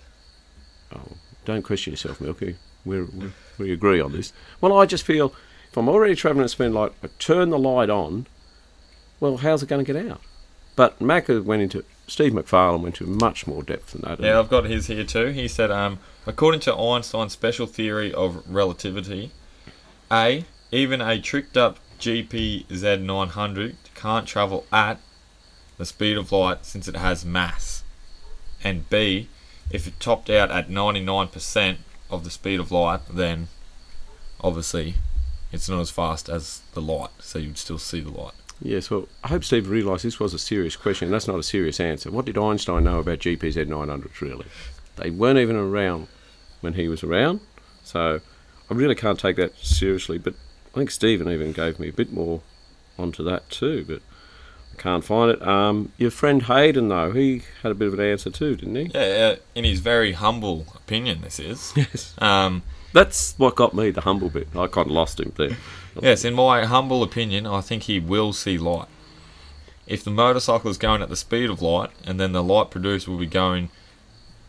[0.96, 1.14] oh,
[1.46, 2.56] don't question yourself, Milky.
[2.86, 4.34] We're, we we agree on this.
[4.62, 5.34] Well, I just feel
[5.70, 8.26] if I'm already travelling at speed light, I turn the light on.
[9.20, 10.22] Well, how's it going to get out?
[10.78, 14.20] But Macca went into Steve McFarlane went into much more depth than that.
[14.20, 15.28] Yeah, I've got his here too.
[15.28, 19.32] He said, um, according to Einstein's special theory of relativity,
[20.12, 25.00] A, even a tricked up GPZ 900 can't travel at
[25.78, 27.84] the speed of light since it has mass.
[28.64, 29.30] And B,
[29.70, 31.78] if it topped out at 99%
[32.10, 33.50] of the speed of light, then
[34.42, 34.96] obviously
[35.52, 38.34] it's not as fast as the light, so you'd still see the light.
[38.62, 41.08] Yes, well, I hope Steve realised this was a serious question.
[41.08, 42.12] and That's not a serious answer.
[42.12, 44.46] What did Einstein know about GPZ 900s, really?
[44.98, 46.08] They weren't even around
[46.62, 47.40] when he was around,
[47.84, 48.20] so
[48.70, 50.18] I really can't take that seriously.
[50.18, 50.34] But
[50.74, 52.42] I think Stephen even gave me a bit more
[52.98, 54.02] onto that too, but
[54.78, 55.42] I can't find it.
[55.42, 58.92] Um, your friend Hayden, though, he had a bit of an answer too, didn't he?
[58.94, 61.74] Yeah, uh, in his very humble opinion, this is.
[61.78, 62.14] Yes.
[62.18, 64.48] Um, That's what got me, the humble bit.
[64.56, 65.58] I kind of lost him there.
[66.02, 68.88] Yes, in my humble opinion, I think he will see light.
[69.86, 73.08] If the motorcycle is going at the speed of light, and then the light produced
[73.08, 73.70] will be going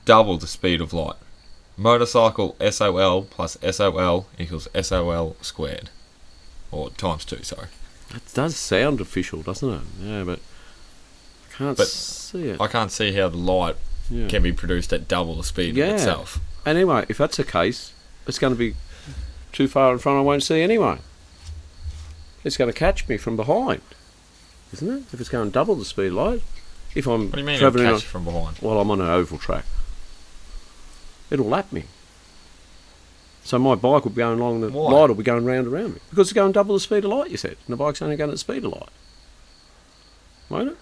[0.05, 1.16] double the speed of light.
[1.76, 5.88] Motorcycle SOL plus SOL equals SOL squared.
[6.70, 7.68] Or times two, sorry.
[8.12, 9.81] That does sound official, doesn't it?
[10.03, 10.40] Yeah, but
[11.50, 12.61] I can't But see it.
[12.61, 13.76] I can't see how the light
[14.11, 14.29] Yeah.
[14.29, 15.87] can be produced at double the speed Yeah.
[15.87, 16.38] of itself.
[16.66, 17.92] Anyway, if that's the case,
[18.26, 18.74] it's going to be
[19.52, 20.18] too far in front.
[20.18, 20.98] I won't see anyway.
[22.44, 23.83] It's going to catch me from behind,
[24.72, 25.04] isn't it?
[25.12, 26.42] If it's going double the speed of light,
[26.94, 28.56] if I'm What do you mean it'll travelling catch on, from behind?
[28.59, 29.64] while I'm on an oval track,
[31.30, 31.85] it'll lap me.
[33.42, 34.92] So my bike will be going along the Why?
[34.92, 37.30] light will be going round around me because it's going double the speed of light.
[37.30, 38.88] You said, and the bike's only going at the speed of light,
[40.48, 40.76] won't it?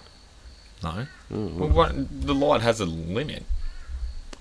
[0.83, 1.07] No.
[1.35, 3.43] Oh, Well, what, the light has a limit.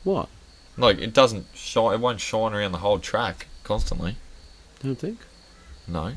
[0.04, 0.30] what?
[0.78, 4.16] Like, it doesn't shine, it won't shine around the whole track constantly.
[4.84, 5.20] Don't think.
[5.88, 6.14] No.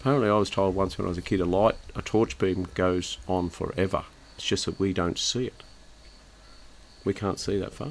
[0.00, 2.68] Apparently, I was told once when I was a kid, a light, a torch beam
[2.74, 4.04] goes on forever.
[4.36, 5.62] It's just that we don't see it.
[7.04, 7.88] We can't see that far.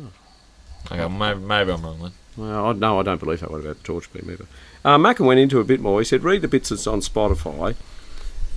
[0.92, 2.12] Okay, maybe, maybe I'm wrong then.
[2.36, 4.46] Well, I, no, I don't believe that one about the torch beam either.
[4.84, 6.00] Uh, Mackin went into a bit more.
[6.00, 7.76] He said, read the bits that's on Spotify,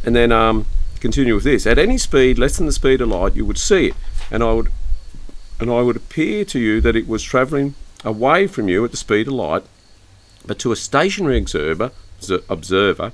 [0.05, 0.67] and then um,
[1.01, 1.67] continue with this.
[1.67, 3.95] At any speed less than the speed of light, you would see it,
[4.31, 4.69] and I would,
[5.61, 8.97] and I would appear to you that it was travelling away from you at the
[8.97, 9.65] speed of light,
[10.47, 11.91] but to a stationary observer,
[12.49, 13.13] observer,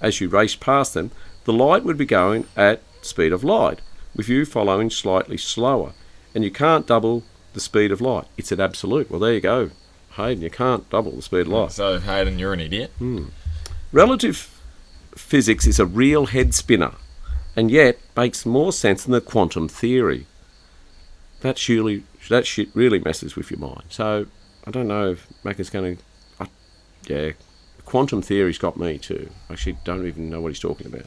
[0.00, 1.10] as you raced past them,
[1.44, 3.80] the light would be going at speed of light,
[4.14, 5.92] with you following slightly slower,
[6.34, 8.26] and you can't double the speed of light.
[8.36, 9.10] It's an absolute.
[9.10, 9.70] Well, there you go,
[10.16, 10.42] Hayden.
[10.42, 11.72] You can't double the speed of light.
[11.72, 12.92] So, Hayden, you're an idiot.
[12.98, 13.26] Hmm.
[13.92, 14.48] Relative
[15.16, 16.92] physics is a real head spinner,
[17.54, 20.26] and yet makes more sense than the quantum theory.
[21.42, 23.84] That surely that shit really messes with your mind.
[23.88, 24.26] So
[24.66, 26.02] I don't know if Mac is going to.
[27.08, 27.32] Yeah,
[27.84, 29.28] quantum theory's got me too.
[29.50, 31.06] I actually don't even know what he's talking about.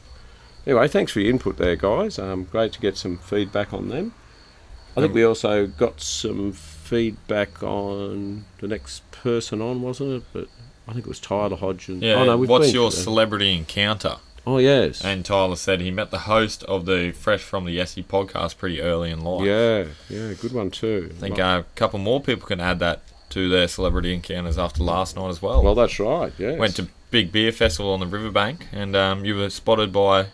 [0.66, 2.18] Anyway, thanks for your input there, guys.
[2.18, 4.12] Um, great to get some feedback on them.
[4.96, 10.22] I think we also got some feedback on the next person on, wasn't it?
[10.32, 10.48] But
[10.88, 12.00] I think it was Tyler Hodgson.
[12.00, 12.14] Yeah.
[12.14, 14.16] oh, no, we've what's your celebrity encounter?
[14.46, 15.04] Oh yes.
[15.04, 18.80] And Tyler said he met the host of the Fresh from the Esky podcast pretty
[18.80, 19.44] early in life.
[19.44, 21.10] yeah, yeah, good one too.
[21.16, 24.82] I think uh, a couple more people can add that to their celebrity encounters after
[24.84, 25.62] last night as well.
[25.62, 26.32] well, that's right.
[26.38, 26.56] Yeah.
[26.56, 30.26] Went to Big Beer Festival on the riverbank, and um, you were spotted by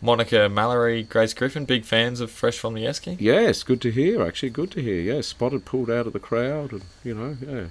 [0.00, 3.16] Monica Mallory, Grace Griffin, big fans of Fresh from the Esky.
[3.20, 4.22] Yes, good to hear.
[4.22, 5.00] Actually, good to hear.
[5.00, 7.66] Yeah, spotted pulled out of the crowd, and you know, yeah,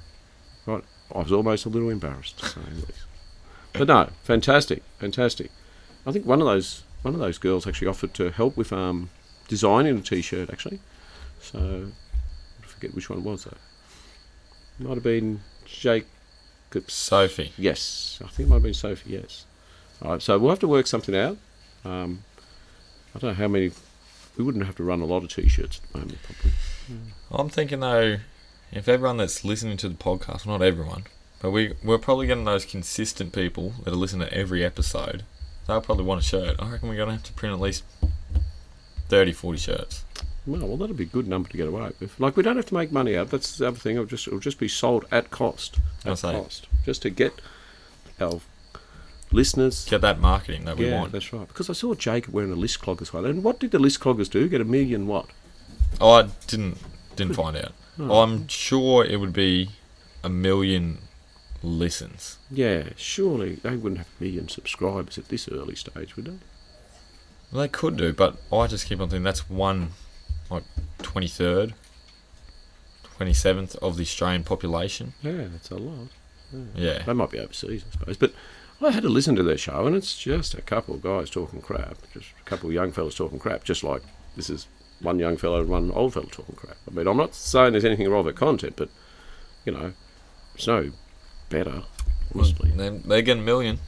[0.65, 0.83] right.
[1.13, 3.06] I was almost a little embarrassed to say the least.
[3.77, 5.51] But no, fantastic, fantastic.
[6.05, 9.09] I think one of those one of those girls actually offered to help with um,
[9.47, 10.49] designing a T-shirt.
[10.49, 10.79] Actually,
[11.41, 11.87] so
[12.63, 13.57] I forget which one it was though.
[14.79, 16.05] Might have been Jake.
[16.87, 17.53] Sophie.
[17.57, 19.11] Yes, I think it might have been Sophie.
[19.13, 19.45] Yes.
[20.01, 21.37] All right, so we'll have to work something out.
[21.83, 22.23] Um,
[23.15, 23.71] I don't know how many.
[24.37, 26.51] We wouldn't have to run a lot of T-shirts at the moment, probably.
[27.31, 28.17] I'm thinking though,
[28.71, 31.05] if everyone that's listening to the podcast, well, not everyone,
[31.41, 35.23] but we we're probably getting those consistent people that are listening to every episode.
[35.67, 36.55] They'll probably want a shirt.
[36.59, 37.83] I reckon we're gonna have to print at least
[39.09, 40.03] 30, 40 shirts.
[40.45, 42.17] Well, well, that'd be a good number to get away with.
[42.19, 43.29] Like, we don't have to make money out.
[43.29, 43.95] That's the other thing.
[43.95, 45.79] It'll just it'll just be sold at cost.
[46.05, 46.31] I At say.
[46.31, 47.33] cost, just to get
[48.21, 48.39] our
[49.31, 49.85] listeners.
[49.89, 51.11] Get that marketing that we yeah, want.
[51.11, 51.47] that's right.
[51.47, 53.25] Because I saw Jake wearing a list clog as well.
[53.25, 54.47] And what did the list cloggers do?
[54.47, 55.25] Get a million what?
[55.99, 56.77] Oh, I didn't
[57.17, 57.73] didn't find out.
[57.99, 58.21] Oh.
[58.21, 59.71] I'm sure it would be
[60.23, 60.99] a million
[61.63, 62.37] listens.
[62.51, 66.37] Yeah, surely they wouldn't have a million subscribers at this early stage, would they?
[67.51, 69.91] Well, they could do, but I just keep on thinking that's one,
[70.49, 70.63] like,
[70.99, 71.73] 23rd,
[73.17, 75.13] 27th of the Australian population.
[75.21, 76.09] Yeah, that's a lot.
[76.75, 77.03] Yeah.
[77.03, 78.17] They might be overseas, I suppose.
[78.17, 78.33] But
[78.81, 81.61] I had to listen to their show, and it's just a couple of guys talking
[81.61, 84.03] crap, just a couple of young fellas talking crap, just like
[84.35, 84.67] this is
[85.01, 86.77] one young fellow and one old fellow talking crap.
[86.89, 88.89] I mean, I'm not saying there's anything wrong with the content, but
[89.65, 89.93] you know,
[90.53, 90.91] it's no
[91.49, 91.83] better,
[92.33, 92.71] honestly.
[92.75, 93.79] They're, they're getting a million.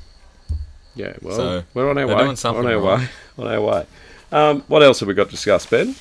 [0.96, 2.18] Yeah, well, So, we're on our way.
[2.18, 3.00] doing something on our right.
[3.00, 3.08] way.
[3.46, 3.86] On our way.
[4.32, 5.96] Um, what else have we got to discuss, Ben?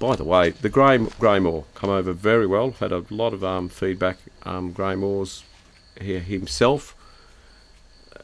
[0.00, 2.72] By the way, the Grey Greymore come over very well.
[2.72, 4.18] Had a lot of um, feedback.
[4.42, 5.44] Um, Greymore's
[6.00, 6.96] here himself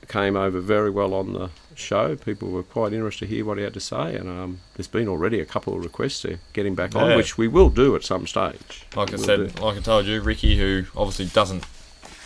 [0.09, 2.17] came over very well on the show.
[2.17, 5.07] People were quite interested to hear what he had to say, and um, there's been
[5.09, 8.03] already a couple of requests to get him back on, which we will do at
[8.03, 8.85] some stage.
[8.97, 9.63] Like I Will said, do.
[9.63, 11.65] like I told you, Ricky, who obviously doesn't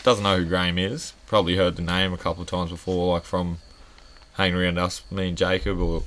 [0.04, 3.24] doesn't know who Graham is, probably heard the name a couple of times before, like
[3.24, 3.58] from
[4.34, 6.02] hanging around us, me and Jacob, or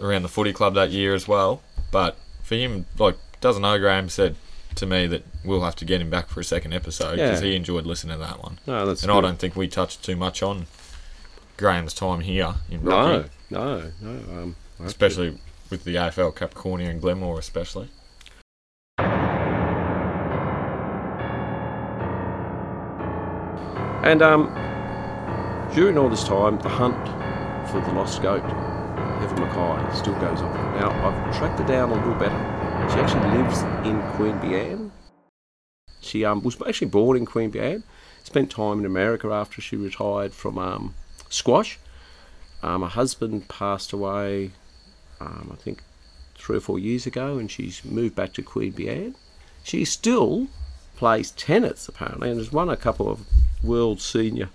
[0.00, 1.60] around the footy club that year as well.
[1.90, 4.36] But for him, like doesn't know Graham said
[4.76, 7.48] to me that we'll have to get him back for a second episode because Yeah.
[7.50, 8.58] he enjoyed listening to that one.
[8.66, 10.66] No, that's and I don't think we touched too much on
[11.56, 14.10] Graham's time here in No, Rocky, no, no.
[14.10, 15.38] Um, especially
[15.70, 17.88] with the AFL Capricornia and Glenmore, especially.
[24.06, 24.54] And um,
[25.74, 26.94] during all this time, the hunt
[27.68, 30.54] for the lost goat, Heather Mackay, still goes on.
[30.78, 32.38] Now, I've tracked her down a little better.
[32.88, 34.90] She actually lives in Queen Queanbeyan.
[36.00, 37.82] She um, was actually born in Queen Queanbeyan,
[38.22, 40.94] spent time in America after she retired from um,
[41.28, 41.80] squash.
[42.62, 44.52] Um, her husband passed away,
[45.18, 45.82] um, I think,
[46.36, 49.16] three or four years ago, and she's moved back to Queen Queanbeyan.
[49.64, 50.46] She still
[50.94, 53.26] plays tennis, apparently, and has won a couple of
[53.62, 54.48] world senior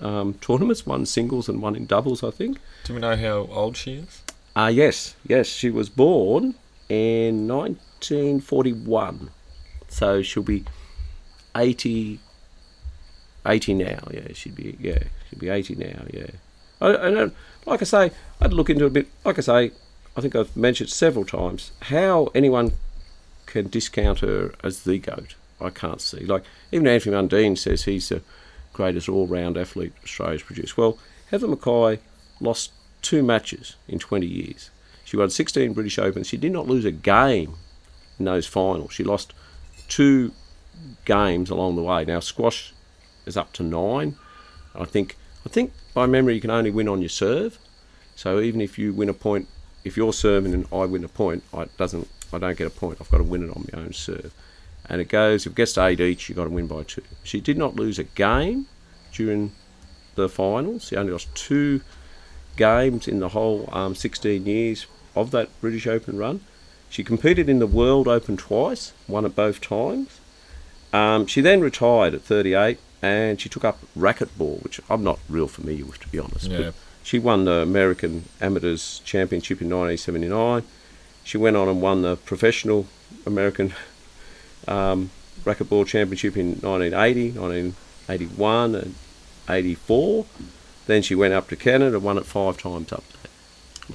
[0.00, 2.58] um, tournaments, one singles and one in doubles, I think.
[2.84, 4.22] Do we know how old she is?
[4.54, 6.54] Ah, yes, yes, she was born
[6.88, 9.30] in 1941,
[9.88, 10.64] so she'll be
[11.56, 12.20] 80,
[13.46, 14.08] 80 now.
[14.10, 16.04] Yeah, she'd be yeah, she'd be 80 now.
[16.12, 16.30] Yeah,
[16.80, 17.30] I, I
[17.66, 19.08] like I say, I'd look into it a bit.
[19.24, 19.72] Like I say,
[20.16, 22.72] I think I've mentioned several times how anyone
[23.44, 25.34] can discount her as the goat.
[25.60, 26.20] I can't see.
[26.24, 28.22] Like even Anthony Mundine says he's the
[28.72, 30.76] greatest all-round athlete Australia's produced.
[30.76, 30.98] Well,
[31.30, 32.00] Heather Mackay
[32.40, 34.70] lost two matches in 20 years.
[35.04, 36.26] She won 16 British Opens.
[36.26, 37.54] She did not lose a game
[38.18, 38.92] in those finals.
[38.92, 39.32] She lost
[39.88, 40.32] two
[41.04, 42.04] games along the way.
[42.04, 42.74] Now squash
[43.24, 44.16] is up to nine.
[44.74, 47.58] I think I think by memory you can only win on your serve.
[48.14, 49.48] So even if you win a point,
[49.84, 52.98] if you're serving and I win a point, I doesn't I don't get a point.
[53.00, 54.34] I've got to win it on my own serve.
[54.88, 57.02] And it goes if it gets to eight each, you've got to win by two.
[57.24, 58.66] She did not lose a game
[59.12, 59.52] during
[60.14, 60.86] the finals.
[60.88, 61.80] She only lost two
[62.56, 66.40] games in the whole um, 16 years of that British Open run.
[66.88, 70.20] She competed in the World Open twice, won it both times.
[70.92, 75.48] Um, she then retired at 38 and she took up racquetball, which I'm not real
[75.48, 76.50] familiar with, to be honest.
[76.50, 76.70] Yeah.
[77.02, 80.62] She won the American Amateurs Championship in 1979.
[81.22, 82.86] She went on and won the professional
[83.24, 83.74] American
[84.66, 85.10] um,
[85.44, 88.94] racquetball championship in 1980, 1981, and
[89.48, 90.26] 84.
[90.86, 93.30] Then she went up to Canada, won it five times up there.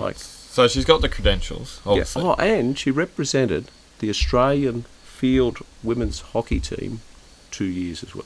[0.05, 2.03] Like, So she's got the credentials, yeah.
[2.15, 7.01] Oh, and she represented the Australian field women's hockey team
[7.51, 8.25] two years as well.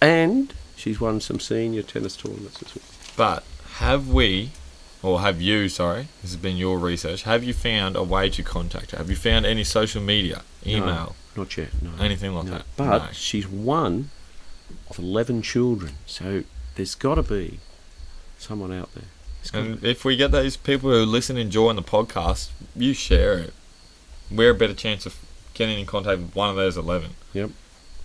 [0.00, 2.84] And she's won some senior tennis tournaments as well.
[3.16, 3.44] But
[3.76, 4.52] have we,
[5.02, 8.42] or have you, sorry, this has been your research, have you found a way to
[8.42, 8.98] contact her?
[8.98, 11.90] Have you found any social media, email, Not yet, no.
[12.02, 12.50] anything like No.
[12.52, 12.66] that?
[12.76, 13.08] But No.
[13.12, 14.10] she's one
[14.88, 16.44] of 11 children, so
[16.76, 17.60] there's got to be
[18.38, 19.04] someone out there.
[19.54, 23.54] And if we get those people who listen and enjoy the podcast, you share it.
[24.30, 25.16] We're a better chance of
[25.54, 27.10] getting in contact with one of those 11.
[27.32, 27.50] Yep.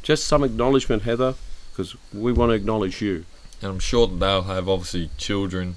[0.01, 1.35] Just some acknowledgement, Heather,
[1.71, 3.25] because we want to acknowledge you.
[3.61, 5.75] And I'm sure that they'll have obviously children,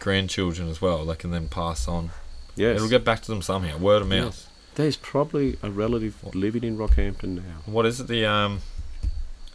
[0.00, 1.04] grandchildren as well.
[1.06, 2.10] They can then pass on.
[2.56, 2.76] Yes.
[2.76, 4.24] It'll get back to them somehow, word of mouth.
[4.34, 4.47] Yes.
[4.78, 7.62] There's probably a relative living in Rockhampton now.
[7.66, 8.06] What is it?
[8.06, 8.60] The um,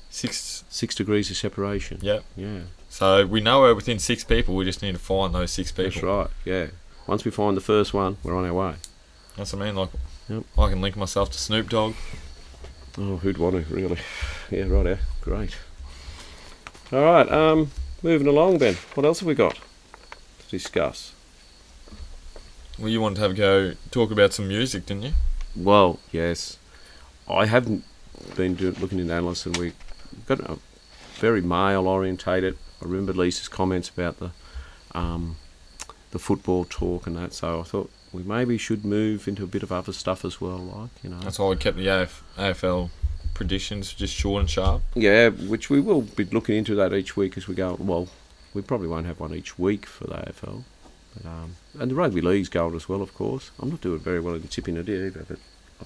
[0.10, 0.66] six.
[0.70, 2.00] Six degrees of separation.
[2.02, 2.26] Yep.
[2.36, 2.60] Yeah,
[2.90, 4.54] So we know we're within six people.
[4.54, 5.92] We just need to find those six people.
[5.92, 6.28] that's right.
[6.44, 6.68] Yeah.
[7.08, 8.76] Once we find the first one, we're on our way.
[9.38, 9.76] That's what I mean.
[9.76, 9.90] Like,
[10.28, 10.44] Yep.
[10.58, 11.94] I can link myself to Snoop Dogg.
[12.98, 14.00] Oh, who'd want to, really?
[14.52, 14.98] Yeah, right, yeah.
[15.22, 15.56] Great.
[16.92, 17.72] All right, um,
[18.04, 18.76] moving along, Ben.
[18.94, 21.14] What else have we got to discuss?
[22.80, 25.14] Well, you wanted to have a go talk about some music, didn't you?
[25.56, 26.58] Well, yes.
[27.30, 27.84] I haven't
[28.36, 29.74] been doing, looking into analysts, and we
[30.26, 30.58] got a
[31.16, 32.58] very male orientated.
[32.82, 34.32] I remember Lisa's comments about the
[34.94, 35.38] um,
[36.12, 37.34] the football talk and that.
[37.34, 40.58] So I thought we maybe should move into a bit of other stuff as well,
[40.58, 41.20] like you know.
[41.20, 42.90] That's why we kept the AF, AFL
[43.34, 44.82] predictions just short and sharp.
[44.96, 47.76] Yeah, which we will be looking into that each week as we go.
[47.80, 48.08] Well,
[48.54, 50.64] we probably won't have one each week for the AFL.
[51.16, 53.52] But, um, and the rugby league's going as well, of course.
[53.60, 55.38] I'm not doing very well in tipping it either, but
[55.82, 55.86] I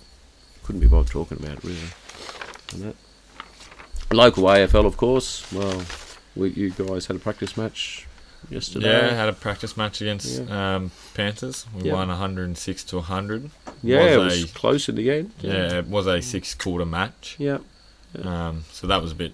[0.64, 1.78] couldn't be bothered talking about it really.
[2.74, 2.96] And that.
[4.16, 5.52] Local AFL, of course.
[5.52, 5.82] Well,
[6.36, 8.08] we, you guys had a practice match
[8.50, 8.88] yesterday.
[8.90, 11.66] Yeah, had a practice match against um, Panthers.
[11.76, 11.94] We Yeah.
[11.94, 13.50] won 106 to 100.
[13.84, 15.32] Yeah, it was was a- close in the end.
[15.42, 17.36] Yeah, it was a six quarter match.
[17.38, 17.58] Yeah.
[18.24, 19.34] Um, so that was a bit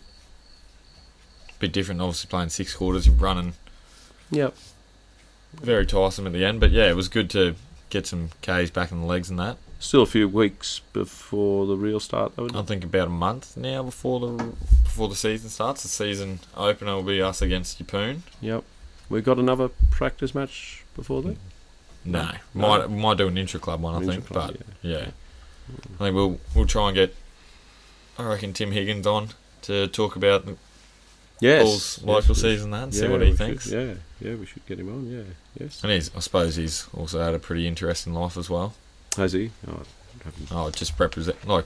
[1.60, 2.02] bit different.
[2.02, 3.54] Obviously, playing six quarters, you're running
[4.32, 4.56] Yep.
[5.62, 6.60] Very tiresome at the end.
[6.60, 7.56] But yeah, it was good to
[7.90, 9.58] get some K's back in the legs and that.
[9.80, 12.48] Still a few weeks before the real start, though.
[12.54, 15.84] I think about a month now before the before the season starts.
[15.84, 18.20] The season opener will be us against Yeppoon.
[18.42, 18.64] Yep.
[19.10, 21.38] we've got another practice match before that.
[22.06, 22.68] No, No.
[22.68, 24.30] might we might do an intra club one, I think.
[24.30, 25.08] but yeah.
[25.96, 27.16] I think we'll we'll try and get.
[28.18, 29.30] I reckon Tim Higgins on
[29.64, 30.56] to talk about the
[31.40, 31.64] Yes.
[31.64, 33.68] Bulls' yes, local season and see what he we should- thinks.
[33.68, 35.10] yeah, yeah, we should get him on.
[35.12, 35.24] Yeah,
[35.60, 35.84] yes.
[35.84, 38.74] And he's, I suppose he's also had a pretty interesting life as well.
[39.18, 39.52] Has he?
[39.68, 39.82] Oh,
[40.52, 41.66] Oh, just represent like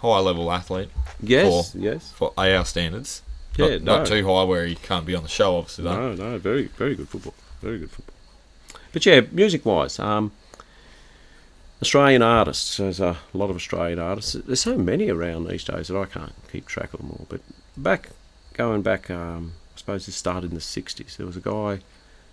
[0.00, 0.88] high level athlete
[1.22, 2.10] yes, yes.
[2.10, 3.22] for AR standards.
[3.56, 5.84] Yeah, not, not too high where he can't be on the show, obviously.
[5.84, 6.14] Though.
[6.14, 7.34] No, no, very, very good football.
[7.62, 8.14] Very good football.
[8.92, 10.32] But yeah, music-wise, um,
[11.82, 12.78] Australian artists.
[12.78, 14.32] There's a lot of Australian artists.
[14.32, 17.26] There's so many around these days that I can't keep track of them all.
[17.28, 17.40] But
[17.76, 18.10] back,
[18.54, 21.16] going back, um, I suppose this started in the '60s.
[21.16, 21.80] There was a guy,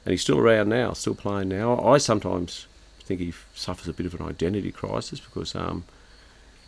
[0.05, 1.79] and he's still around now, still playing now.
[1.79, 2.67] I sometimes
[3.03, 5.83] think he suffers a bit of an identity crisis because um,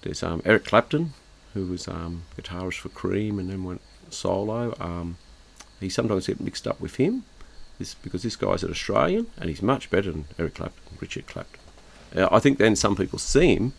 [0.02, 1.14] there's um, Eric Clapton,
[1.54, 4.76] who was um, guitarist for Cream and then went solo.
[4.80, 5.18] Um,
[5.80, 7.24] he sometimes get mixed up with him
[7.80, 11.60] this, because this guy's an Australian and he's much better than Eric Clapton, Richard Clapton.
[12.16, 13.74] Uh, I think then some people see him,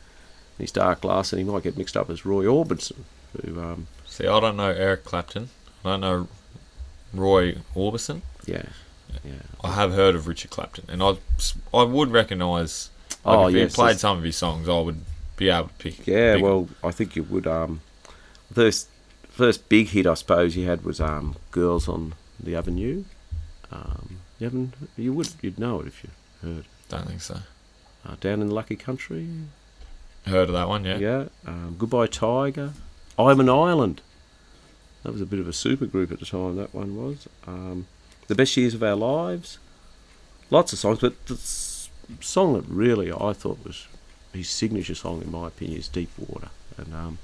[0.59, 3.05] he's dark glass, and he might get mixed up as Roy Orbison,
[3.43, 5.51] who, um, See, I don't know Eric Clapton.
[5.85, 6.29] I don't know
[7.13, 8.23] Roy Orbison.
[8.47, 8.63] yeah,
[9.25, 9.33] yeah.
[9.63, 11.17] I have heard of Richard Clapton, and I
[11.73, 12.91] I would recognise.
[13.25, 15.01] Like Oh, if yes, he played some of his songs, I would
[15.37, 16.07] be able to pick.
[16.07, 17.47] Yeah, pick well, I think you would.
[17.47, 17.81] Um,
[18.53, 18.89] first,
[19.29, 23.05] first big hit I suppose you had was um, "Girls on the Avenue."
[23.73, 26.11] Um, you haven't, you would, you'd know it if you
[26.43, 26.65] heard.
[26.89, 27.39] don't think so.
[28.07, 29.27] Uh, Down in the Lucky Country,
[30.27, 30.85] Heard of that one?
[30.85, 30.99] Yeah.
[30.99, 31.25] yeah.
[31.47, 32.73] Um, Goodbye Tiger,
[33.19, 34.01] I'm an Island.
[35.05, 36.57] That was a bit of a super group at the time.
[36.57, 37.29] That one was.
[37.47, 37.87] Um,
[38.27, 39.59] the best years of our lives.
[40.51, 41.89] Lots of songs, but the s-
[42.21, 43.87] song that really I thought was
[44.33, 46.49] his signature song, in my opinion, is Deep Water.
[46.77, 47.19] And um,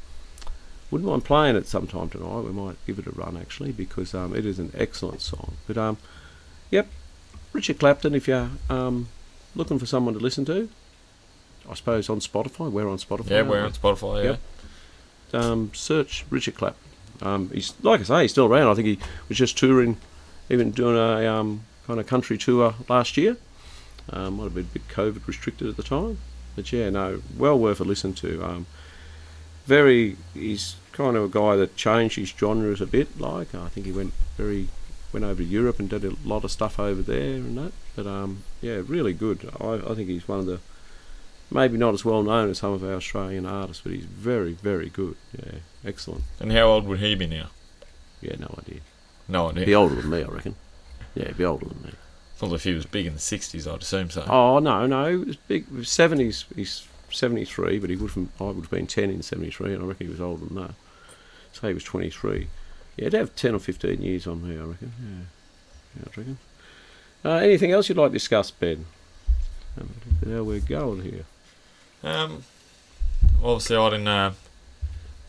[0.91, 2.41] wouldn't mind playing it sometime tonight.
[2.43, 5.55] We might give it a run actually because um, it is an excellent song.
[5.67, 5.97] But um,
[6.71, 6.89] yep,
[7.53, 8.15] Richard Clapton.
[8.15, 9.09] If you're um,
[9.55, 10.69] looking for someone to listen to,
[11.69, 12.71] I suppose on Spotify.
[12.71, 13.31] We're on Spotify.
[13.31, 13.67] Yeah, we're we?
[13.67, 14.25] on Spotify.
[14.25, 14.37] Yeah.
[15.33, 15.43] Yep.
[15.43, 16.90] um, search Richard Clapton.
[17.23, 18.69] Um, he's like I say, he's still around.
[18.69, 19.97] I think he was just touring,
[20.49, 23.37] even doing a um, kind of country tour last year.
[24.11, 26.19] Um, might have been a bit COVID restricted at the time,
[26.57, 28.43] but yeah, no, well worth a listen to.
[28.45, 28.67] Um,
[29.67, 33.21] very, he's kind of a guy that changed his genres a bit.
[33.21, 34.69] Like I think he went very
[35.13, 37.73] went over to Europe and did a lot of stuff over there and that.
[37.97, 39.51] But um, yeah, really good.
[39.61, 40.61] I, I think he's one of the
[41.51, 44.89] maybe not as well known as some of our Australian artists, but he's very, very
[44.89, 45.17] good.
[45.37, 46.25] Yeah, excellent.
[46.39, 47.49] And how old would he be now?
[48.21, 48.81] Yeah, no idea.
[49.29, 49.67] No idea.
[49.67, 50.57] Be older than me, I reckon.
[51.15, 51.91] Yeah, be older than me.
[52.41, 54.25] Well, if he was big in the '60s, I'd assume so.
[54.29, 55.85] Oh no, no, it was big.
[55.85, 56.47] Seventies.
[56.55, 58.29] He's seventy three, but he would have.
[58.41, 60.57] I would have been ten in seventy three, and I reckon he was older than
[60.57, 60.75] that.
[61.53, 62.49] So he was twenty three.
[62.97, 64.93] Yeah, he'd have ten or fifteen years on me, I reckon.
[65.03, 66.39] Yeah, yeah I reckon.
[67.23, 68.87] Uh, anything else you'd like to discuss, Ben?
[70.25, 71.25] How we're going here.
[72.03, 72.45] Um,
[73.43, 74.09] obviously, I didn't.
[74.09, 74.33] Uh,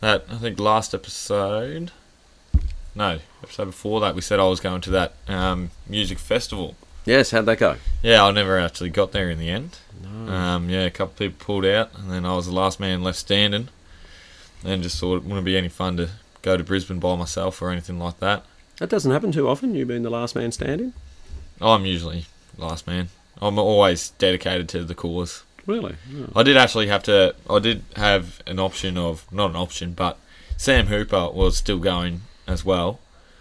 [0.00, 1.92] that I think last episode.
[2.94, 6.76] No, episode before that, we said I was going to that um, music festival.
[7.04, 7.76] Yes, how'd that go?
[8.02, 9.78] Yeah, I never actually got there in the end.
[10.02, 10.32] No.
[10.32, 13.02] Um, yeah, a couple of people pulled out, and then I was the last man
[13.02, 13.68] left standing.
[14.64, 16.10] And just thought it wouldn't be any fun to
[16.42, 18.44] go to Brisbane by myself or anything like that.
[18.78, 19.74] that doesn't happen too often.
[19.74, 20.92] You being the last man standing.
[21.60, 23.08] I'm usually last man.
[23.40, 25.42] I'm always dedicated to the cause.
[25.66, 25.96] Really?
[26.16, 26.28] Oh.
[26.40, 27.34] I did actually have to.
[27.48, 30.18] I did have an option of not an option, but
[30.56, 32.98] Sam Hooper was still going as well.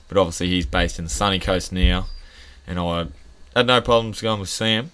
[0.08, 2.08] But obviously he's based in the sunny coast now,
[2.68, 3.08] and I
[3.56, 4.92] had no problems going with Sam.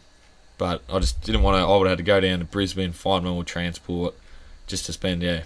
[0.58, 1.60] But I just didn't want to.
[1.68, 4.16] I would have had to go down to Brisbane, find more transport,
[4.68, 5.44] just to spend yeah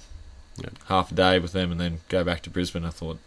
[0.57, 0.69] Yeah.
[0.87, 2.85] half a day with them and then go back to Brisbane.
[2.85, 3.17] I thought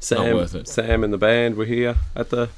[0.00, 0.68] Sam, worth it.
[0.68, 2.48] Sam and the band were here at the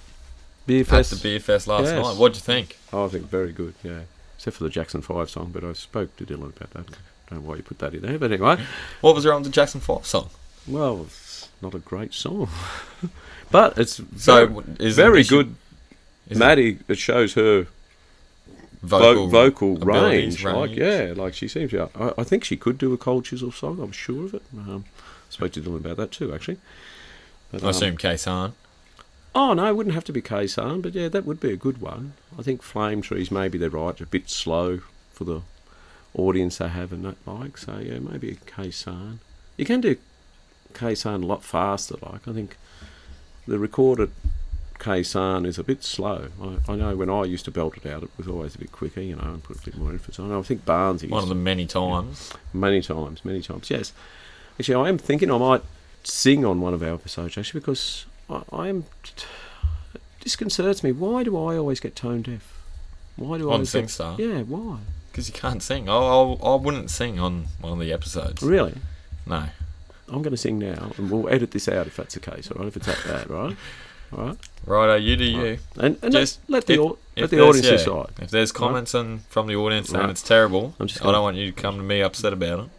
[0.66, 1.12] beer fest.
[1.12, 2.04] at the beer fest last Yes.
[2.04, 2.16] night.
[2.16, 2.76] What'd you think?
[2.92, 3.74] Oh, I think very good.
[3.82, 4.00] Yeah,
[4.40, 6.86] except for the Jackson Five song, but I spoke to Dylan about that.
[6.88, 8.56] I Don't know why you put that in there, but anyway.
[9.02, 10.30] What was wrong with the Jackson Five song?
[10.66, 12.48] Well, it's not a great song,
[13.50, 15.54] but it's So very, is it very issue- good.
[16.30, 17.66] is it Maddie, it shows her
[18.82, 20.42] vocal, vocal range.
[20.42, 21.90] abilities, Like, yeah, like she seems to.
[21.94, 23.78] I, I think she could do a cold chisel song.
[23.78, 24.42] I'm sure of it.
[24.56, 24.86] Um,
[25.28, 26.56] spoke to Dylan about that too, actually.
[27.52, 28.52] But, I um, assume Khe Sanh.
[29.34, 31.56] Oh no, it wouldn't have to be Khe Sanh, but yeah, that would be a
[31.56, 32.14] good one.
[32.38, 34.80] I think Flame Trees, maybe they're right, a bit slow
[35.12, 35.42] for the
[36.14, 37.56] audience they have and that like.
[37.58, 39.18] So yeah, maybe a Khe Sanh.
[39.56, 39.96] You can do
[40.74, 41.96] Khe Sanh a lot faster.
[42.02, 42.56] Like I think
[43.46, 44.10] the recorded
[44.80, 46.28] Khe Sanh is a bit slow.
[46.42, 48.72] I, I know when I used to belt it out, it was always a bit
[48.72, 50.32] quicker, you know, and put a bit more emphasis on.
[50.32, 50.38] it.
[50.38, 52.32] I think Barnes One of the many times.
[52.52, 53.92] Many times, many times, yes.
[54.58, 55.62] Actually, I am thinking I might
[56.02, 58.84] sing on one of our episodes, actually, because I, I am.
[59.94, 60.92] It disconcerts me.
[60.92, 62.56] Why do I always get tone deaf?
[63.16, 64.18] Why do I On always get- SingStar?
[64.18, 64.78] Yeah, why?
[65.10, 65.88] Because you can't sing.
[65.88, 68.42] I, I, I wouldn't sing on one of the episodes.
[68.42, 68.74] Really?
[69.26, 69.44] No.
[70.08, 72.58] I'm going to sing now, and we'll edit this out if that's the case, all
[72.58, 72.68] right?
[72.68, 73.56] If it's that bad, right?
[74.16, 74.36] All right?
[74.66, 75.58] Righto, you do you.
[75.78, 76.74] And, and Just let, let the,
[77.16, 78.06] if- let the audience yeah, decide.
[78.20, 80.10] If there's comments on, from the audience saying Right.
[80.10, 82.70] it's terrible, I'm just I don't want you to come to me upset about it.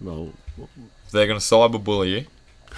[0.00, 2.26] Well, If they're going to cyberbully you,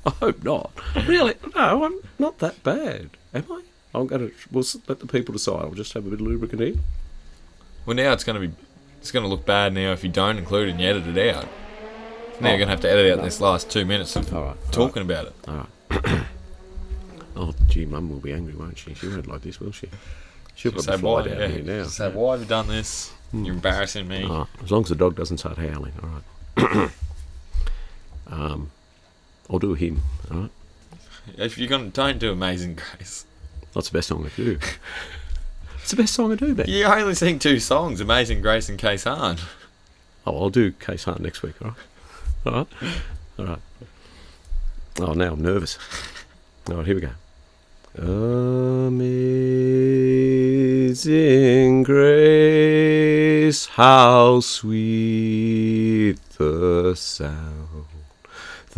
[0.06, 0.70] I hope not.
[1.06, 1.34] Really?
[1.54, 3.10] No, I'm not that bad.
[3.34, 3.62] Am I?
[3.94, 4.34] I'm going to.
[4.50, 5.60] We'll let the people decide.
[5.64, 6.74] I'll just have a bit of lubricant here.
[7.86, 8.54] well, now it's going to be,
[9.00, 11.34] it's going to look bad now if you don't include it and you edit it
[11.34, 11.44] out.
[12.40, 13.24] Now Oh, you're going to have to edit out no.
[13.24, 14.56] this last two minutes of All right.
[14.72, 15.34] talking about it.
[15.48, 16.22] All right.
[17.36, 18.94] oh, gee, Mum will be angry, won't she?
[18.94, 19.88] She won't like this, will she?
[20.54, 21.56] She'll Just probably say why, fly down yeah.
[21.56, 21.82] here now.
[21.84, 23.12] Just say why have you done this?
[23.32, 24.24] You're embarrassing me.
[24.28, 26.90] Oh, as long as the dog doesn't start howling, all right.
[28.28, 28.70] um,
[29.50, 30.50] I'll do a hymn, all right?
[31.36, 33.24] If you're going to don't do Amazing Grace,
[33.74, 34.58] That's the best song I do.
[35.82, 36.66] it's the best song I do, man.
[36.68, 39.40] you only sing two songs: Amazing Grace and Khe Sanh.
[40.26, 41.76] Oh, I'll do Khe Sanh next week, all right?
[42.46, 42.66] All right?
[43.38, 43.58] All right.
[45.00, 45.78] Oh, now I'm nervous.
[46.68, 47.10] All right, here we go.
[50.78, 57.86] Amazing grace, how sweet the sound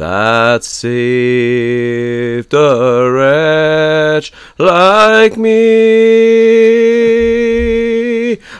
[0.01, 5.51] that saved a wretch like me.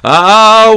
[0.05, 0.75] I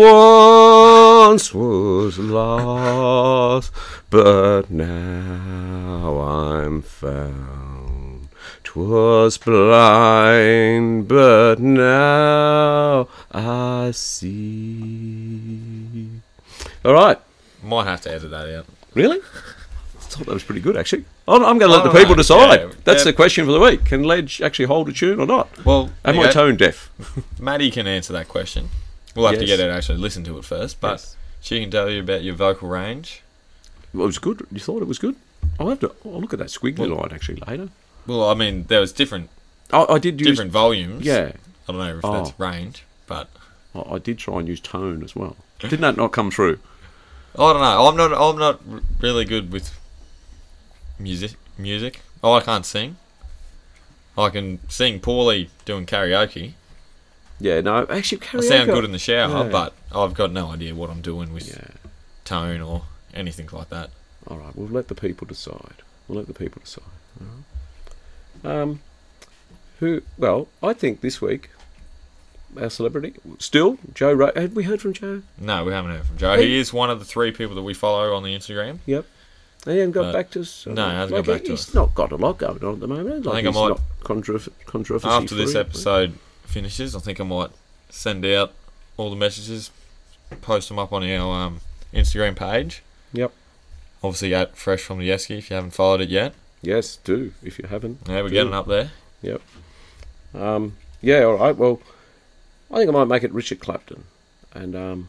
[1.28, 3.74] once was lost,
[4.10, 8.30] but now I'm found.
[8.64, 14.62] 'Twas blind, but now I see.
[16.86, 17.20] All right.
[17.62, 18.66] Might have to edit that out.
[18.94, 19.20] Really?
[20.14, 21.06] I thought that was pretty good, actually.
[21.28, 22.16] I'm, I'm going to let the oh, people know.
[22.16, 22.60] decide.
[22.62, 23.86] Yeah, That's the question for the week.
[23.86, 25.66] Can Ledge actually hold a tune or not?
[25.66, 26.92] Well, Am I tone deaf?
[27.40, 28.70] Maddie can answer that question.
[29.16, 31.16] We'll have to get her to actually listen to it first, but Yes.
[31.42, 33.22] she can tell you about your vocal range.
[33.94, 34.46] Well, it was good.
[34.52, 35.16] You thought it was good?
[35.60, 35.94] I'll have to.
[36.06, 37.70] I'll look at that squiggly Well- line actually later.
[38.08, 39.30] Well, I mean, there was different
[39.72, 40.28] I, I did use.
[40.30, 41.06] different volumes.
[41.06, 41.34] Yeah,
[41.68, 42.12] I don't know if Oh.
[42.14, 43.30] that's range, but
[43.76, 45.38] I, I did try and use tone as well.
[45.60, 46.60] Didn't that not come through?
[47.36, 47.88] I don't know.
[47.88, 48.14] I'm not.
[48.14, 48.62] I'm not
[49.00, 49.78] really good with
[51.00, 51.32] music.
[51.58, 52.02] Music.
[52.24, 52.98] Oh, I can't sing.
[54.18, 56.54] I can sing poorly doing karaoke.
[57.40, 57.86] Yeah, no.
[57.90, 59.50] Actually, I sound good in the shower, Yeah.
[59.52, 61.76] but I've got no idea what I'm doing with Yeah.
[62.24, 62.84] tone or
[63.14, 63.90] anything like that.
[64.28, 64.56] All right.
[64.56, 65.82] We'll let the people decide.
[66.08, 66.84] We'll let the people decide.
[68.44, 68.82] Um,
[69.80, 70.02] who?
[70.18, 71.50] Well, I think this week
[72.60, 74.14] our celebrity still Joe.
[74.14, 75.24] Ro- Had we heard from Joe?
[75.40, 76.36] No, we haven't heard from Joe.
[76.36, 76.48] Hey.
[76.48, 78.80] He is one of the three people that we follow on the Instagram.
[78.86, 79.06] Yep.
[79.66, 80.66] And he hasn't got Uh, back to us.
[80.66, 81.74] no, he hasn't got back to he's us.
[81.74, 83.26] not got a lot going on at the moment.
[83.26, 86.14] Like think I might- controversy After this episode
[86.46, 87.50] finishes, I think I might
[87.90, 88.52] send out
[88.98, 89.72] all the messages,
[90.42, 91.62] post them up on our um,
[91.94, 92.84] Instagram page.
[93.14, 93.32] Yep.
[94.04, 96.34] Obviously, at Fresh from the Esky if you haven't followed it yet.
[96.62, 98.00] Yes, do if you haven't.
[98.08, 98.34] Yeah, we're do.
[98.36, 98.92] getting up there.
[99.22, 99.42] Yep.
[100.34, 101.56] Um, yeah, all right.
[101.56, 101.82] Well,
[102.72, 104.04] I think I might make it Richard Clapton,
[104.54, 105.08] and um,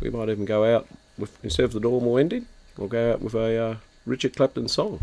[0.00, 2.46] we might even go out with instead of the normal ending,
[2.76, 5.00] we'll go out with a uh, Richard Clapton song.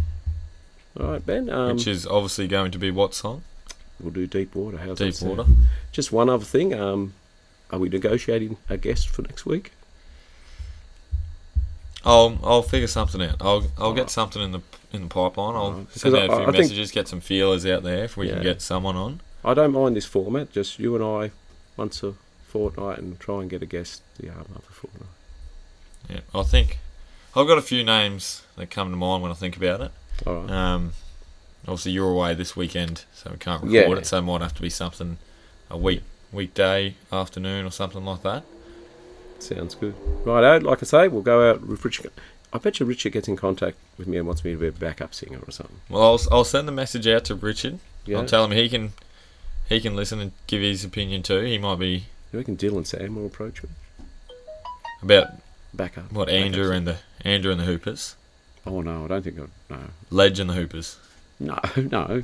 [1.00, 1.50] All right, Ben.
[1.50, 3.44] Um, which is obviously going to be what song?
[4.00, 4.78] we'll do Deep Water.
[4.78, 5.20] How's Deep?
[5.22, 5.46] Water.
[5.92, 6.74] Just one other thing.
[6.74, 7.14] Um,
[7.72, 9.72] are we negotiating a guest for next week?
[12.06, 13.36] I'll I'll figure something out.
[13.42, 13.96] I'll I'll Alright.
[14.04, 14.62] get something in the
[14.94, 15.56] in the pipeline.
[15.56, 15.92] I'll Alright.
[15.92, 18.36] send out a few I think- messages, get some feelers out there if we Yeah.
[18.36, 19.20] can get someone on.
[19.44, 20.52] I don't mind this format.
[20.52, 21.32] Just you and I
[21.76, 22.14] once a
[22.48, 25.10] fortnight, and try and get a guest the other fortnight.
[26.10, 26.80] Yeah, I think
[27.38, 29.92] I've got a few names that come to mind when I think about it.
[30.26, 30.50] All right.
[30.52, 30.94] Um,
[31.64, 33.98] obviously, you're away this weekend, so we can't record Yeah.
[33.98, 34.08] it.
[34.08, 35.18] So it might have to be something
[35.70, 36.02] a week
[36.34, 38.44] weekday afternoon or something like that.
[39.40, 39.94] Sounds good.
[40.26, 42.12] Right, out, like I say, we'll go out with Richard.
[42.52, 44.72] I bet you Richard gets in contact with me and wants me to be a
[44.72, 45.78] backup singer or something.
[45.90, 47.80] Well, I'll, I'll send the message out to Richard.
[48.06, 48.18] Yeah.
[48.18, 48.94] I'll tell him he can
[49.70, 51.42] he can listen and give his opinion too.
[51.42, 53.70] He might be You reckon Dylan Sam will approach me?
[55.04, 55.28] about
[55.78, 56.12] Backup.
[56.12, 56.74] what Andrew singer.
[56.76, 58.16] and the Andrew and the Hoopers,
[58.66, 59.74] Oh no, I don't think I.
[59.74, 60.98] No, Ledge and the Hoopers.
[61.40, 62.24] no, no,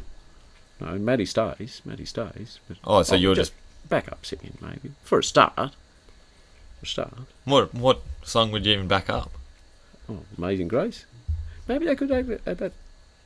[0.80, 0.98] no.
[0.98, 1.82] Maddie stays.
[1.86, 2.60] Maddie stays.
[2.68, 3.54] But Oh, so you're just
[3.88, 5.56] backup singing maybe for a start.
[5.56, 5.72] For
[6.84, 7.14] a start.
[7.46, 9.32] what what song would you even back up?
[10.10, 11.06] Oh, Amazing Grace.
[11.68, 12.74] Maybe they could add that.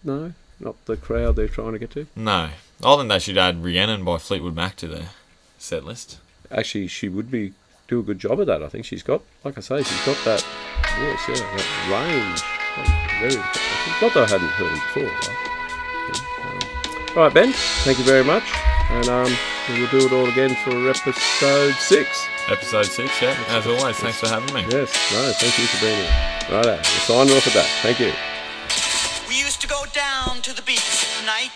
[0.03, 2.05] No, not the crowd they're trying to get to.
[2.15, 2.49] No,
[2.84, 5.09] I think they should add Rhiannon by Fleetwood Mac to their
[5.57, 6.19] set list.
[6.51, 7.53] Actually, she would be
[7.88, 8.62] do a good job of that.
[8.62, 10.42] I think she's got, like I say, she's got that
[11.00, 12.44] voice, yeah, that range.
[12.78, 13.36] Like, very,
[14.02, 15.04] not that I hadn't heard it before.
[15.04, 15.30] Right?
[16.10, 17.54] Yeah, um, all right, Ben.
[17.84, 18.44] Thank you very much,
[18.90, 19.36] and um,
[19.70, 22.28] we'll do it all again for episode six.
[22.50, 23.36] Episode six, yeah.
[23.50, 24.62] As always, thanks for having me.
[24.70, 24.94] Yes.
[25.12, 26.12] No, thank you for being here.
[26.52, 27.68] Right, we're signing off at that.
[27.82, 28.14] Thank you.
[29.28, 31.52] We used to go down to the beach at night.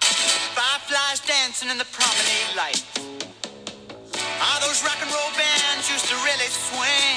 [0.00, 3.13] Fireflies dancing in the promenade light.
[4.46, 7.16] Ah, those rock and roll bands used to really swing.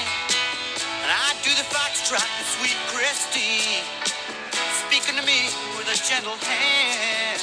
[1.04, 3.84] And I'd do the foxtrot with sweet Christine.
[4.88, 7.40] Speaking to me with a gentle hand.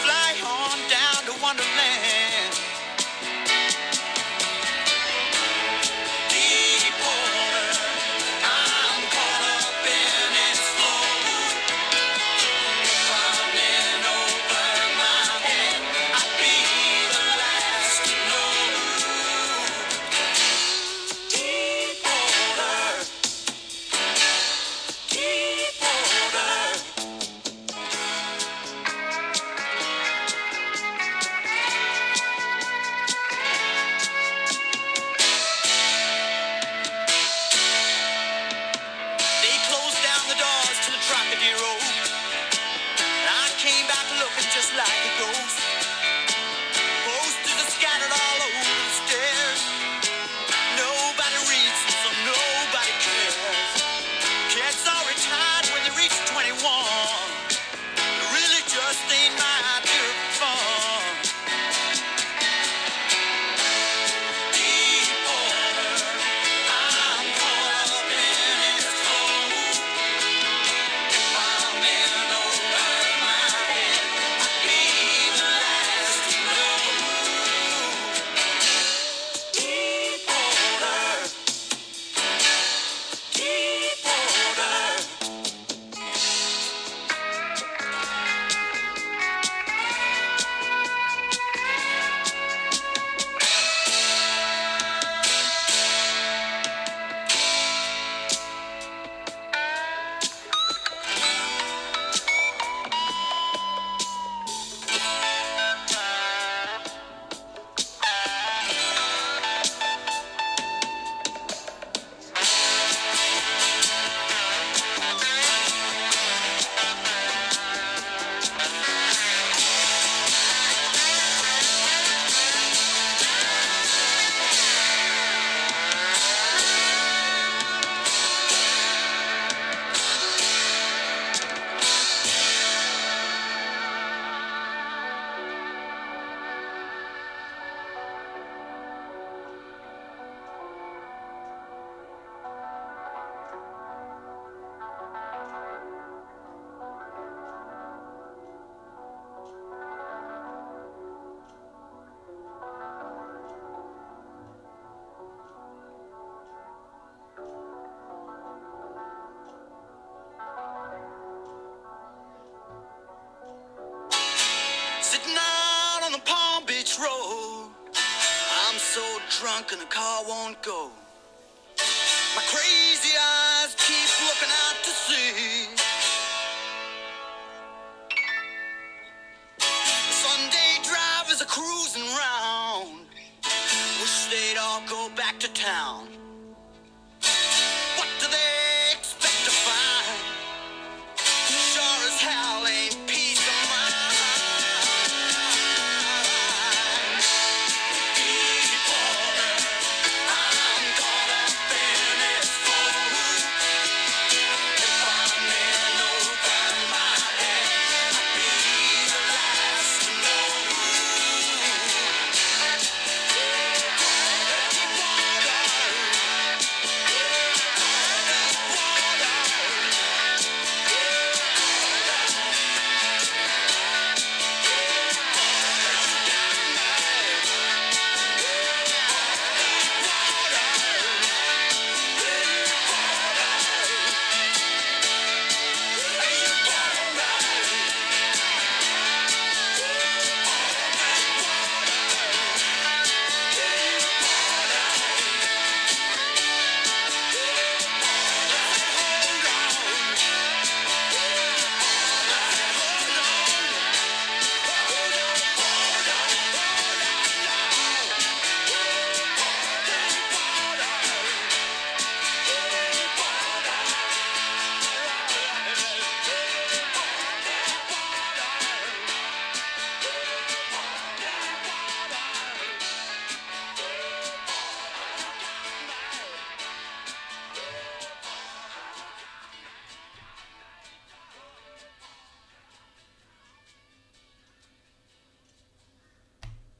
[0.00, 1.81] Fly on down to Wonderland.